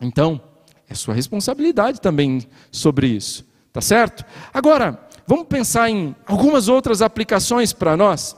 Então, 0.00 0.40
é 0.88 0.94
sua 0.94 1.14
responsabilidade 1.14 2.00
também 2.00 2.42
sobre 2.72 3.06
isso, 3.06 3.46
tá 3.72 3.80
certo? 3.80 4.24
Agora, 4.52 4.98
vamos 5.28 5.46
pensar 5.46 5.88
em 5.88 6.16
algumas 6.26 6.66
outras 6.66 7.00
aplicações 7.00 7.72
para 7.72 7.96
nós. 7.96 8.34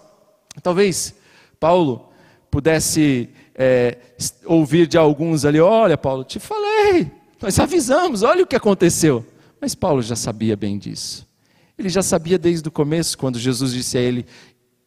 Talvez 0.62 1.14
Paulo 1.58 2.10
pudesse 2.50 3.28
é, 3.54 3.98
ouvir 4.44 4.86
de 4.86 4.98
alguns 4.98 5.44
ali: 5.44 5.60
olha, 5.60 5.96
Paulo, 5.96 6.24
te 6.24 6.38
falei, 6.38 7.10
nós 7.40 7.58
avisamos, 7.58 8.22
olha 8.22 8.44
o 8.44 8.46
que 8.46 8.56
aconteceu. 8.56 9.24
Mas 9.60 9.74
Paulo 9.74 10.02
já 10.02 10.16
sabia 10.16 10.56
bem 10.56 10.78
disso. 10.78 11.26
Ele 11.78 11.88
já 11.88 12.02
sabia 12.02 12.38
desde 12.38 12.68
o 12.68 12.70
começo, 12.70 13.18
quando 13.18 13.38
Jesus 13.38 13.72
disse 13.72 13.98
a 13.98 14.00
ele: 14.00 14.26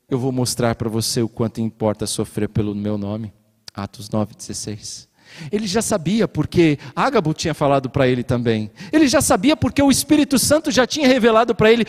Eu 0.09 0.17
vou 0.17 0.31
mostrar 0.31 0.75
para 0.75 0.89
você 0.89 1.21
o 1.21 1.29
quanto 1.29 1.61
importa 1.61 2.07
sofrer 2.07 2.49
pelo 2.49 2.73
meu 2.73 2.97
nome. 2.97 3.33
Atos 3.73 4.09
9,16. 4.09 5.07
Ele 5.51 5.67
já 5.67 5.81
sabia 5.81 6.27
porque 6.27 6.79
Ágabo 6.95 7.33
tinha 7.33 7.53
falado 7.53 7.89
para 7.89 8.07
ele 8.07 8.23
também. 8.23 8.71
Ele 8.91 9.07
já 9.07 9.21
sabia 9.21 9.55
porque 9.55 9.81
o 9.81 9.91
Espírito 9.91 10.39
Santo 10.39 10.71
já 10.71 10.87
tinha 10.87 11.07
revelado 11.07 11.53
para 11.53 11.71
ele 11.71 11.85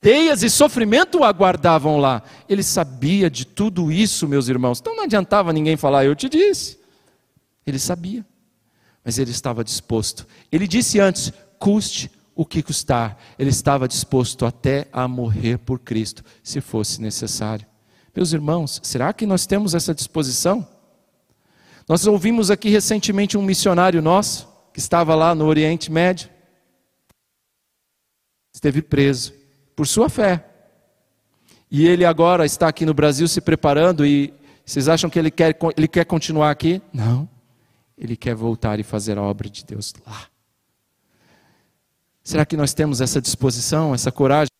Teias 0.00 0.42
e 0.44 0.50
sofrimento 0.50 1.18
o 1.18 1.24
aguardavam 1.24 1.98
lá. 1.98 2.22
Ele 2.48 2.62
sabia 2.62 3.28
de 3.28 3.44
tudo 3.44 3.90
isso, 3.90 4.28
meus 4.28 4.48
irmãos. 4.48 4.78
Então 4.78 4.94
não 4.94 5.04
adiantava 5.04 5.52
ninguém 5.52 5.76
falar, 5.76 6.04
eu 6.04 6.14
te 6.14 6.28
disse. 6.28 6.78
Ele 7.66 7.78
sabia, 7.78 8.24
mas 9.04 9.18
ele 9.18 9.30
estava 9.30 9.64
disposto. 9.64 10.26
Ele 10.52 10.68
disse 10.68 11.00
antes: 11.00 11.32
custe 11.58 12.10
o 12.34 12.46
que 12.46 12.62
custar. 12.62 13.18
Ele 13.38 13.50
estava 13.50 13.88
disposto 13.88 14.46
até 14.46 14.86
a 14.92 15.08
morrer 15.08 15.58
por 15.58 15.80
Cristo, 15.80 16.24
se 16.42 16.60
fosse 16.60 17.02
necessário. 17.02 17.66
Meus 18.14 18.32
irmãos, 18.32 18.80
será 18.82 19.12
que 19.12 19.26
nós 19.26 19.46
temos 19.46 19.74
essa 19.74 19.94
disposição? 19.94 20.66
Nós 21.88 22.06
ouvimos 22.06 22.50
aqui 22.50 22.68
recentemente 22.68 23.36
um 23.36 23.42
missionário 23.42 24.00
nosso, 24.00 24.48
que 24.72 24.78
estava 24.78 25.14
lá 25.14 25.34
no 25.34 25.46
Oriente 25.46 25.90
Médio, 25.90 26.28
esteve 28.52 28.82
preso 28.82 29.32
por 29.78 29.86
sua 29.86 30.08
fé. 30.08 30.44
E 31.70 31.86
ele 31.86 32.04
agora 32.04 32.44
está 32.44 32.66
aqui 32.66 32.84
no 32.84 32.92
Brasil 32.92 33.28
se 33.28 33.40
preparando 33.40 34.04
e 34.04 34.34
vocês 34.66 34.88
acham 34.88 35.08
que 35.08 35.16
ele 35.16 35.30
quer, 35.30 35.56
ele 35.76 35.86
quer 35.86 36.04
continuar 36.04 36.50
aqui? 36.50 36.82
Não. 36.92 37.28
Ele 37.96 38.16
quer 38.16 38.34
voltar 38.34 38.80
e 38.80 38.82
fazer 38.82 39.16
a 39.16 39.22
obra 39.22 39.48
de 39.48 39.64
Deus 39.64 39.94
lá. 40.04 40.26
Será 42.24 42.44
que 42.44 42.56
nós 42.56 42.74
temos 42.74 43.00
essa 43.00 43.20
disposição, 43.20 43.94
essa 43.94 44.10
coragem? 44.10 44.50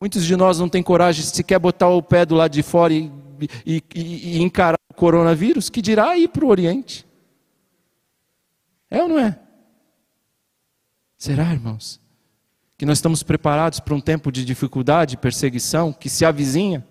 Muitos 0.00 0.24
de 0.24 0.36
nós 0.36 0.60
não 0.60 0.68
têm 0.68 0.84
coragem 0.84 1.24
sequer 1.24 1.58
botar 1.58 1.88
o 1.88 2.00
pé 2.00 2.24
do 2.24 2.36
lado 2.36 2.52
de 2.52 2.62
fora 2.62 2.92
e, 2.92 3.10
e, 3.66 3.82
e, 3.92 4.36
e 4.36 4.40
encarar 4.40 4.78
o 4.88 4.94
coronavírus, 4.94 5.68
que 5.68 5.82
dirá 5.82 6.16
ir 6.16 6.28
para 6.28 6.44
o 6.44 6.48
Oriente. 6.48 7.04
É 8.88 9.02
ou 9.02 9.08
não 9.08 9.18
é? 9.18 9.36
Será, 11.18 11.52
irmãos? 11.52 12.03
Que 12.84 12.86
nós 12.86 12.98
estamos 12.98 13.22
preparados 13.22 13.80
para 13.80 13.94
um 13.94 14.00
tempo 14.00 14.30
de 14.30 14.44
dificuldade, 14.44 15.16
perseguição, 15.16 15.90
que 15.90 16.10
se 16.10 16.22
avizinha? 16.22 16.86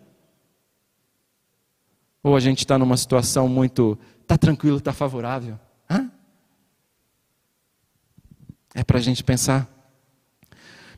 Ou 2.23 2.35
a 2.35 2.39
gente 2.39 2.59
está 2.59 2.79
numa 2.79 2.97
situação 2.97 3.47
muito, 3.47 3.95
está 4.23 4.35
tranquilo, 4.35 4.77
está 4.77 4.91
favorável? 4.91 5.59
Hã? 5.87 6.09
É 8.73 8.83
para 8.83 8.97
a 8.97 9.01
gente 9.01 9.23
pensar. 9.23 9.69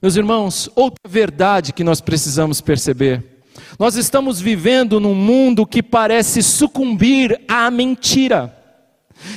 Meus 0.02 0.16
irmãos, 0.16 0.70
outra 0.78 1.10
verdade 1.10 1.74
que 1.74 1.84
nós 1.84 2.00
precisamos 2.00 2.62
perceber. 2.62 3.44
Nós 3.78 3.98
estamos 3.98 4.40
vivendo 4.40 4.98
num 5.02 5.14
mundo 5.14 5.68
que 5.68 5.84
parece 5.84 6.42
sucumbir 6.42 7.44
à 7.50 7.70
mentira. 7.70 8.58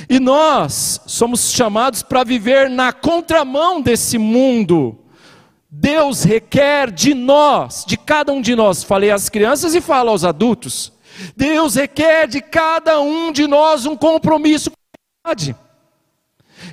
E 0.09 0.21
nós 0.21 1.01
somos 1.05 1.51
chamados 1.51 2.01
para 2.01 2.23
viver 2.23 2.69
na 2.69 2.93
contramão 2.93 3.81
desse 3.81 4.17
mundo 4.17 4.97
Deus 5.69 6.23
requer 6.23 6.91
de 6.91 7.13
nós, 7.13 7.85
de 7.85 7.95
cada 7.95 8.31
um 8.31 8.41
de 8.41 8.55
nós, 8.55 8.83
falei 8.83 9.11
às 9.11 9.29
crianças 9.29 9.75
e 9.75 9.81
falo 9.81 10.09
aos 10.09 10.23
adultos. 10.23 10.91
Deus 11.35 11.75
requer 11.75 12.27
de 12.27 12.41
cada 12.41 12.99
um 12.99 13.31
de 13.31 13.45
nós 13.45 13.85
um 13.85 13.95
compromisso 13.95 14.71
com 14.71 14.75
a 14.77 15.29
verdade. 15.29 15.55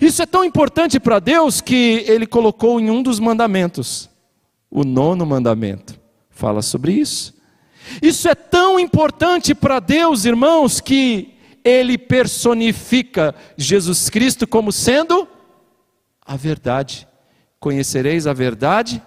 Isso 0.00 0.22
é 0.22 0.26
tão 0.26 0.44
importante 0.44 0.98
para 0.98 1.18
Deus 1.18 1.60
que 1.60 2.04
ele 2.06 2.26
colocou 2.26 2.80
em 2.80 2.90
um 2.90 3.02
dos 3.02 3.20
mandamentos, 3.20 4.08
o 4.70 4.82
nono 4.82 5.26
mandamento. 5.26 5.98
Fala 6.30 6.62
sobre 6.62 6.92
isso. 6.92 7.34
Isso 8.02 8.28
é 8.28 8.34
tão 8.34 8.80
importante 8.80 9.54
para 9.54 9.78
Deus, 9.78 10.24
irmãos, 10.24 10.80
que 10.80 11.34
ele 11.64 11.98
personifica 11.98 13.34
Jesus 13.56 14.08
Cristo 14.08 14.46
como 14.46 14.72
sendo 14.72 15.28
a 16.24 16.36
verdade. 16.36 17.06
Conhecereis 17.58 18.26
a 18.26 18.32
verdade 18.32 19.02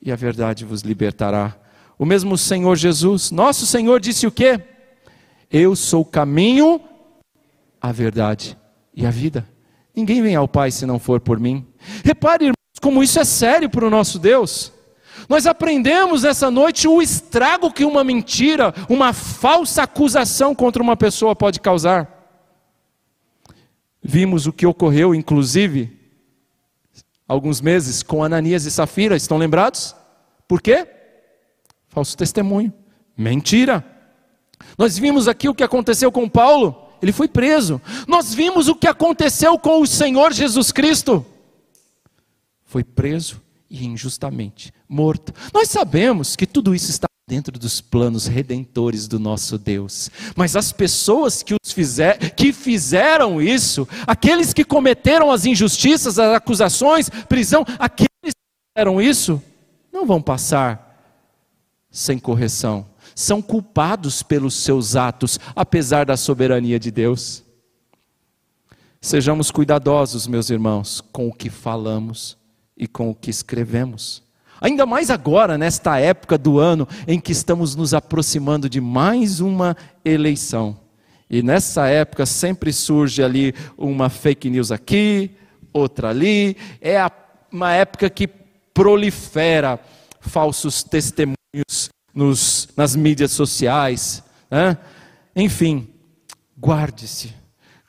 e 0.00 0.12
a 0.12 0.16
verdade 0.16 0.64
vos 0.64 0.82
libertará. 0.82 1.56
O 1.98 2.04
mesmo 2.04 2.36
Senhor 2.36 2.76
Jesus, 2.76 3.30
nosso 3.30 3.66
Senhor 3.66 4.00
disse 4.00 4.26
o 4.26 4.32
quê? 4.32 4.60
Eu 5.50 5.74
sou 5.76 6.02
o 6.02 6.04
caminho, 6.04 6.80
a 7.80 7.92
verdade 7.92 8.56
e 8.94 9.06
a 9.06 9.10
vida. 9.10 9.48
Ninguém 9.94 10.20
vem 10.20 10.34
ao 10.34 10.48
Pai 10.48 10.70
se 10.70 10.84
não 10.84 10.98
for 10.98 11.20
por 11.20 11.38
mim. 11.38 11.66
Repare, 12.04 12.46
irmãos, 12.46 12.80
como 12.82 13.02
isso 13.02 13.18
é 13.20 13.24
sério 13.24 13.70
para 13.70 13.86
o 13.86 13.90
nosso 13.90 14.18
Deus. 14.18 14.72
Nós 15.28 15.46
aprendemos 15.46 16.24
nessa 16.24 16.50
noite 16.50 16.88
o 16.88 17.00
estrago 17.00 17.72
que 17.72 17.84
uma 17.84 18.04
mentira, 18.04 18.74
uma 18.88 19.12
falsa 19.12 19.84
acusação 19.84 20.54
contra 20.54 20.82
uma 20.82 20.96
pessoa 20.96 21.34
pode 21.34 21.60
causar. 21.60 22.10
Vimos 24.02 24.46
o 24.46 24.52
que 24.52 24.66
ocorreu, 24.66 25.14
inclusive, 25.14 25.93
alguns 27.26 27.60
meses 27.60 28.02
com 28.02 28.22
Ananias 28.22 28.64
e 28.64 28.70
Safira, 28.70 29.16
estão 29.16 29.38
lembrados? 29.38 29.94
Por 30.46 30.60
quê? 30.60 30.86
Falso 31.88 32.16
testemunho, 32.16 32.72
mentira. 33.16 33.84
Nós 34.76 34.98
vimos 34.98 35.28
aqui 35.28 35.48
o 35.48 35.54
que 35.54 35.62
aconteceu 35.62 36.10
com 36.10 36.28
Paulo, 36.28 36.88
ele 37.02 37.12
foi 37.12 37.28
preso. 37.28 37.80
Nós 38.06 38.32
vimos 38.32 38.68
o 38.68 38.74
que 38.74 38.86
aconteceu 38.86 39.58
com 39.58 39.80
o 39.80 39.86
Senhor 39.86 40.32
Jesus 40.32 40.72
Cristo, 40.72 41.24
foi 42.64 42.82
preso 42.82 43.40
e 43.70 43.86
injustamente 43.86 44.72
morto. 44.88 45.32
Nós 45.52 45.68
sabemos 45.68 46.34
que 46.34 46.46
tudo 46.46 46.74
isso 46.74 46.90
está 46.90 47.06
dentro 47.26 47.58
dos 47.58 47.80
planos 47.80 48.26
redentores 48.26 49.08
do 49.08 49.18
nosso 49.18 49.56
Deus. 49.56 50.10
Mas 50.36 50.54
as 50.56 50.72
pessoas 50.72 51.42
que, 51.42 51.54
os 51.54 51.72
fizer, 51.72 52.34
que 52.34 52.52
fizeram 52.52 53.40
isso, 53.40 53.88
aqueles 54.06 54.52
que 54.52 54.64
cometeram 54.64 55.30
as 55.30 55.46
injustiças, 55.46 56.18
as 56.18 56.36
acusações, 56.36 57.08
prisão, 57.28 57.64
aqueles 57.78 58.10
que 58.22 58.30
fizeram 58.76 59.00
isso, 59.00 59.42
não 59.90 60.04
vão 60.04 60.20
passar 60.20 60.84
sem 61.90 62.18
correção. 62.18 62.86
São 63.14 63.40
culpados 63.40 64.22
pelos 64.22 64.54
seus 64.54 64.96
atos, 64.96 65.38
apesar 65.54 66.04
da 66.04 66.16
soberania 66.16 66.78
de 66.78 66.90
Deus. 66.90 67.42
Sejamos 69.00 69.50
cuidadosos, 69.50 70.26
meus 70.26 70.50
irmãos, 70.50 71.00
com 71.00 71.28
o 71.28 71.32
que 71.32 71.48
falamos 71.48 72.36
e 72.76 72.86
com 72.86 73.10
o 73.10 73.14
que 73.14 73.30
escrevemos. 73.30 74.23
Ainda 74.64 74.86
mais 74.86 75.10
agora, 75.10 75.58
nesta 75.58 75.98
época 75.98 76.38
do 76.38 76.58
ano 76.58 76.88
em 77.06 77.20
que 77.20 77.32
estamos 77.32 77.76
nos 77.76 77.92
aproximando 77.92 78.66
de 78.66 78.80
mais 78.80 79.38
uma 79.38 79.76
eleição. 80.02 80.80
E 81.28 81.42
nessa 81.42 81.86
época 81.86 82.24
sempre 82.24 82.72
surge 82.72 83.22
ali 83.22 83.54
uma 83.76 84.08
fake 84.08 84.48
news 84.48 84.72
aqui, 84.72 85.32
outra 85.70 86.08
ali. 86.08 86.56
É 86.80 86.96
uma 87.52 87.72
época 87.74 88.08
que 88.08 88.26
prolifera 88.72 89.78
falsos 90.18 90.82
testemunhos 90.82 91.90
nos, 92.14 92.66
nas 92.74 92.96
mídias 92.96 93.32
sociais. 93.32 94.24
Né? 94.50 94.78
Enfim, 95.36 95.88
guarde-se 96.58 97.44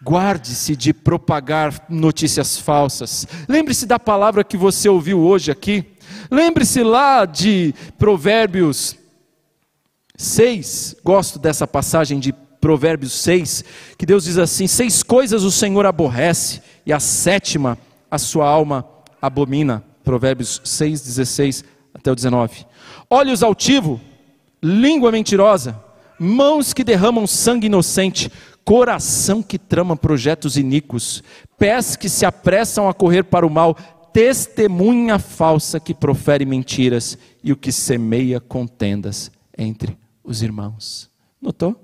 Guarde-se 0.08 0.76
de 0.76 0.94
propagar 0.94 1.84
notícias 1.90 2.60
falsas. 2.60 3.26
Lembre-se 3.50 3.88
da 3.88 3.98
palavra 3.98 4.44
que 4.44 4.56
você 4.56 4.88
ouviu 4.88 5.20
hoje 5.20 5.50
aqui. 5.50 5.84
Lembre-se 6.30 6.84
lá 6.84 7.26
de 7.26 7.74
Provérbios 7.98 8.96
6. 10.16 10.98
Gosto 11.04 11.40
dessa 11.40 11.68
passagem 11.68 12.20
de 12.20 12.34
Provérbios 12.60 13.14
6, 13.14 13.64
que 13.98 14.06
Deus 14.06 14.24
diz 14.24 14.38
assim: 14.38 14.66
Seis 14.66 15.04
coisas 15.04 15.44
o 15.44 15.52
Senhor 15.52 15.86
aborrece, 15.86 16.62
e 16.86 16.92
a 16.92 17.00
sétima 17.00 17.78
a 18.10 18.18
sua 18.18 18.48
alma 18.48 18.88
abomina. 19.22 19.84
Provérbios 20.04 20.62
6, 20.64 21.02
16 21.02 21.64
até 21.94 22.12
o 22.12 22.16
19. 22.16 22.66
Olhos 23.10 23.44
altivos, 23.44 24.00
língua 24.62 25.12
mentirosa, 25.12 25.80
mãos 26.20 26.74
que 26.74 26.84
derramam 26.84 27.28
sangue 27.28 27.68
inocente, 27.68 28.32
coração 28.64 29.44
que 29.44 29.60
trama 29.60 29.96
projetos 29.96 30.58
iníquos, 30.58 31.24
pés 31.58 31.96
que 31.96 32.10
se 32.10 32.26
apressam 32.26 32.90
a 32.90 32.94
correr 32.94 33.24
para 33.24 33.46
o 33.46 33.50
mal, 33.50 33.78
testemunha 34.16 35.20
falsa 35.20 35.78
que 35.78 35.94
profere 35.94 36.46
mentiras 36.46 37.18
e 37.44 37.52
o 37.52 37.58
que 37.58 37.70
semeia 37.70 38.40
contendas 38.40 39.30
entre 39.58 39.98
os 40.24 40.42
irmãos. 40.42 41.12
Notou? 41.42 41.76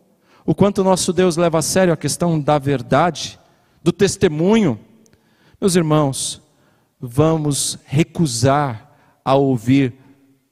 O 0.46 0.56
quanto 0.56 0.82
nosso 0.82 1.12
Deus 1.12 1.36
leva 1.36 1.60
a 1.60 1.62
sério 1.62 1.92
a 1.92 1.98
questão 1.98 2.40
da 2.40 2.58
verdade, 2.58 3.38
do 3.84 3.92
testemunho. 3.92 4.80
Meus 5.60 5.76
irmãos, 5.76 6.42
vamos 7.02 7.78
recusar 7.84 8.96
a 9.26 9.36
ouvir 9.36 9.94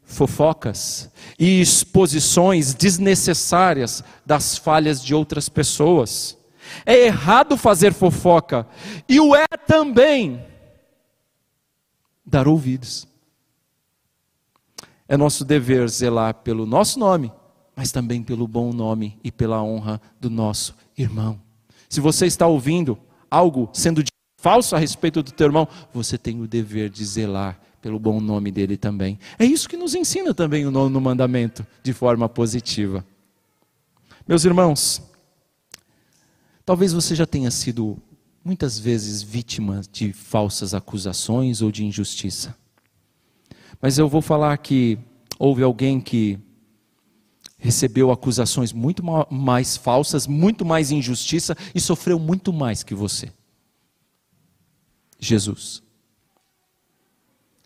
fofocas 0.04 1.10
e 1.40 1.62
exposições 1.62 2.74
desnecessárias 2.74 4.04
das 4.26 4.58
falhas 4.58 5.02
de 5.02 5.16
outras 5.16 5.48
pessoas. 5.48 6.38
É 6.86 7.06
errado 7.06 7.56
fazer 7.56 7.94
fofoca 7.94 8.68
e 9.08 9.18
o 9.22 9.34
é 9.34 9.48
também 9.66 10.50
dar 12.30 12.48
ouvidos. 12.48 13.08
É 15.08 15.18
nosso 15.18 15.44
dever 15.44 15.90
zelar 15.90 16.36
pelo 16.36 16.66
nosso 16.66 17.00
nome, 17.00 17.32
mas 17.76 17.92
também 17.92 18.22
pelo 18.22 18.48
bom 18.48 18.72
nome 18.72 19.18
e 19.24 19.32
pela 19.32 19.64
honra 19.64 20.00
do 20.20 20.30
nosso 20.30 20.76
irmão. 20.98 21.42
Se 21.90 22.00
você 22.00 22.28
está 22.28 22.46
ouvindo 22.46 22.98
algo 23.30 23.70
sendo 23.74 24.04
falso 24.38 24.76
a 24.76 24.80
respeito 24.80 25.24
do 25.24 25.32
teu 25.32 25.48
irmão, 25.48 25.68
você 25.94 26.18
tem 26.18 26.40
o 26.42 26.48
dever 26.48 26.90
de 26.90 27.04
zelar 27.04 27.60
pelo 27.82 27.98
bom 27.98 28.20
nome 28.20 28.52
dele 28.52 28.78
também. 28.78 29.18
É 29.38 29.46
isso 29.46 29.68
que 29.68 29.78
nos 29.78 29.96
ensina 29.96 30.34
também 30.34 30.66
o 30.66 30.72
nono 30.72 31.02
mandamento, 31.02 31.66
de 31.82 31.94
forma 31.94 32.30
positiva. 32.30 33.04
Meus 34.28 34.46
irmãos, 34.46 35.02
talvez 36.64 36.94
você 36.94 37.16
já 37.16 37.26
tenha 37.26 37.50
sido 37.50 37.98
muitas 38.44 38.80
vezes 38.80 39.22
vítima 39.22 39.82
de 39.92 40.14
falsas 40.14 40.74
acusações 40.74 41.62
ou 41.62 41.72
de 41.72 41.86
injustiça. 41.86 42.56
Mas 43.82 43.98
eu 43.98 44.08
vou 44.08 44.22
falar 44.22 44.58
que 44.58 44.98
houve 45.38 45.64
alguém 45.64 46.02
que 46.02 46.40
recebeu 47.58 48.10
acusações 48.10 48.72
muito 48.72 49.04
mais 49.30 49.76
falsas, 49.76 50.26
muito 50.26 50.66
mais 50.66 50.92
injustiça 50.92 51.56
e 51.76 51.80
sofreu 51.80 52.18
muito 52.18 52.54
mais 52.54 52.84
que 52.84 52.96
você. 52.96 53.32
Jesus. 55.20 55.84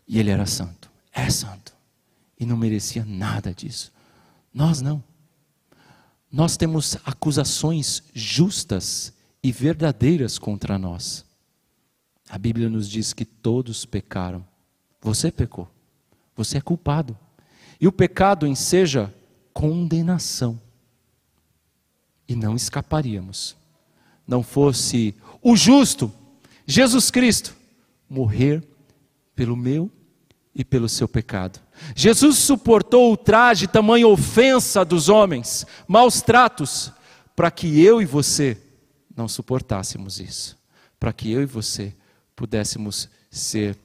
E 0.06 0.18
ele 0.18 0.30
era 0.30 0.44
santo, 0.44 0.90
é 1.12 1.30
santo, 1.30 1.72
e 2.38 2.44
não 2.44 2.56
merecia 2.56 3.04
nada 3.04 3.54
disso. 3.54 3.92
Nós 4.52 4.80
não. 4.80 5.02
Nós 6.30 6.56
temos 6.56 6.96
acusações 7.04 8.02
justas 8.12 9.13
e 9.44 9.52
verdadeiras 9.52 10.38
contra 10.38 10.78
nós. 10.78 11.22
A 12.30 12.38
Bíblia 12.38 12.70
nos 12.70 12.88
diz 12.88 13.12
que 13.12 13.26
todos 13.26 13.84
pecaram. 13.84 14.42
Você 15.02 15.30
pecou. 15.30 15.68
Você 16.34 16.56
é 16.56 16.60
culpado. 16.62 17.14
E 17.78 17.86
o 17.86 17.92
pecado 17.92 18.46
enseja 18.46 19.12
condenação. 19.52 20.58
E 22.26 22.34
não 22.34 22.56
escaparíamos. 22.56 23.54
Não 24.26 24.42
fosse 24.42 25.14
o 25.42 25.54
justo, 25.54 26.10
Jesus 26.66 27.10
Cristo, 27.10 27.54
morrer 28.08 28.66
pelo 29.36 29.54
meu 29.54 29.90
e 30.54 30.64
pelo 30.64 30.88
seu 30.88 31.06
pecado. 31.06 31.60
Jesus 31.94 32.38
suportou 32.38 33.12
o 33.12 33.16
traje, 33.16 33.66
tamanha 33.66 34.08
ofensa 34.08 34.86
dos 34.86 35.10
homens, 35.10 35.66
maus 35.86 36.22
tratos, 36.22 36.90
para 37.36 37.50
que 37.50 37.78
eu 37.82 38.00
e 38.00 38.06
você 38.06 38.63
não 39.16 39.28
suportássemos 39.28 40.18
isso, 40.18 40.58
para 40.98 41.12
que 41.12 41.30
eu 41.30 41.42
e 41.42 41.46
você 41.46 41.94
pudéssemos 42.34 43.08
ser 43.30 43.78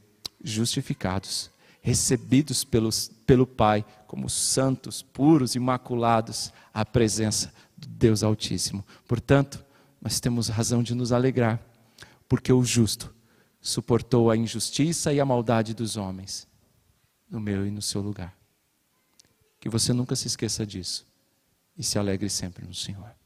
justificados, 0.44 1.52
recebidos 1.82 2.64
pelos, 2.64 3.10
pelo 3.26 3.46
Pai 3.46 3.86
como 4.08 4.30
santos, 4.30 5.02
puros, 5.02 5.56
imaculados 5.56 6.52
à 6.74 6.86
presença 6.86 7.54
do 7.78 7.88
Deus 7.88 8.24
Altíssimo. 8.24 8.86
Portanto, 9.08 9.64
nós 10.02 10.20
temos 10.20 10.48
razão 10.48 10.82
de 10.82 10.96
nos 10.96 11.12
alegrar, 11.12 11.60
porque 12.28 12.52
o 12.52 12.64
justo 12.64 13.14
suportou 13.62 14.32
a 14.32 14.38
injustiça 14.38 15.14
e 15.14 15.20
a 15.20 15.26
maldade 15.26 15.74
dos 15.74 15.98
homens, 15.98 16.48
no 17.30 17.40
meu 17.40 17.66
e 17.68 17.72
no 17.72 17.82
seu 17.82 18.02
lugar. 18.02 18.36
Que 19.60 19.70
você 19.70 19.92
nunca 19.92 20.16
se 20.16 20.28
esqueça 20.28 20.66
disso 20.66 21.06
e 21.78 21.84
se 21.84 22.00
alegre 22.00 22.30
sempre 22.30 22.66
no 22.66 22.74
Senhor. 22.74 23.19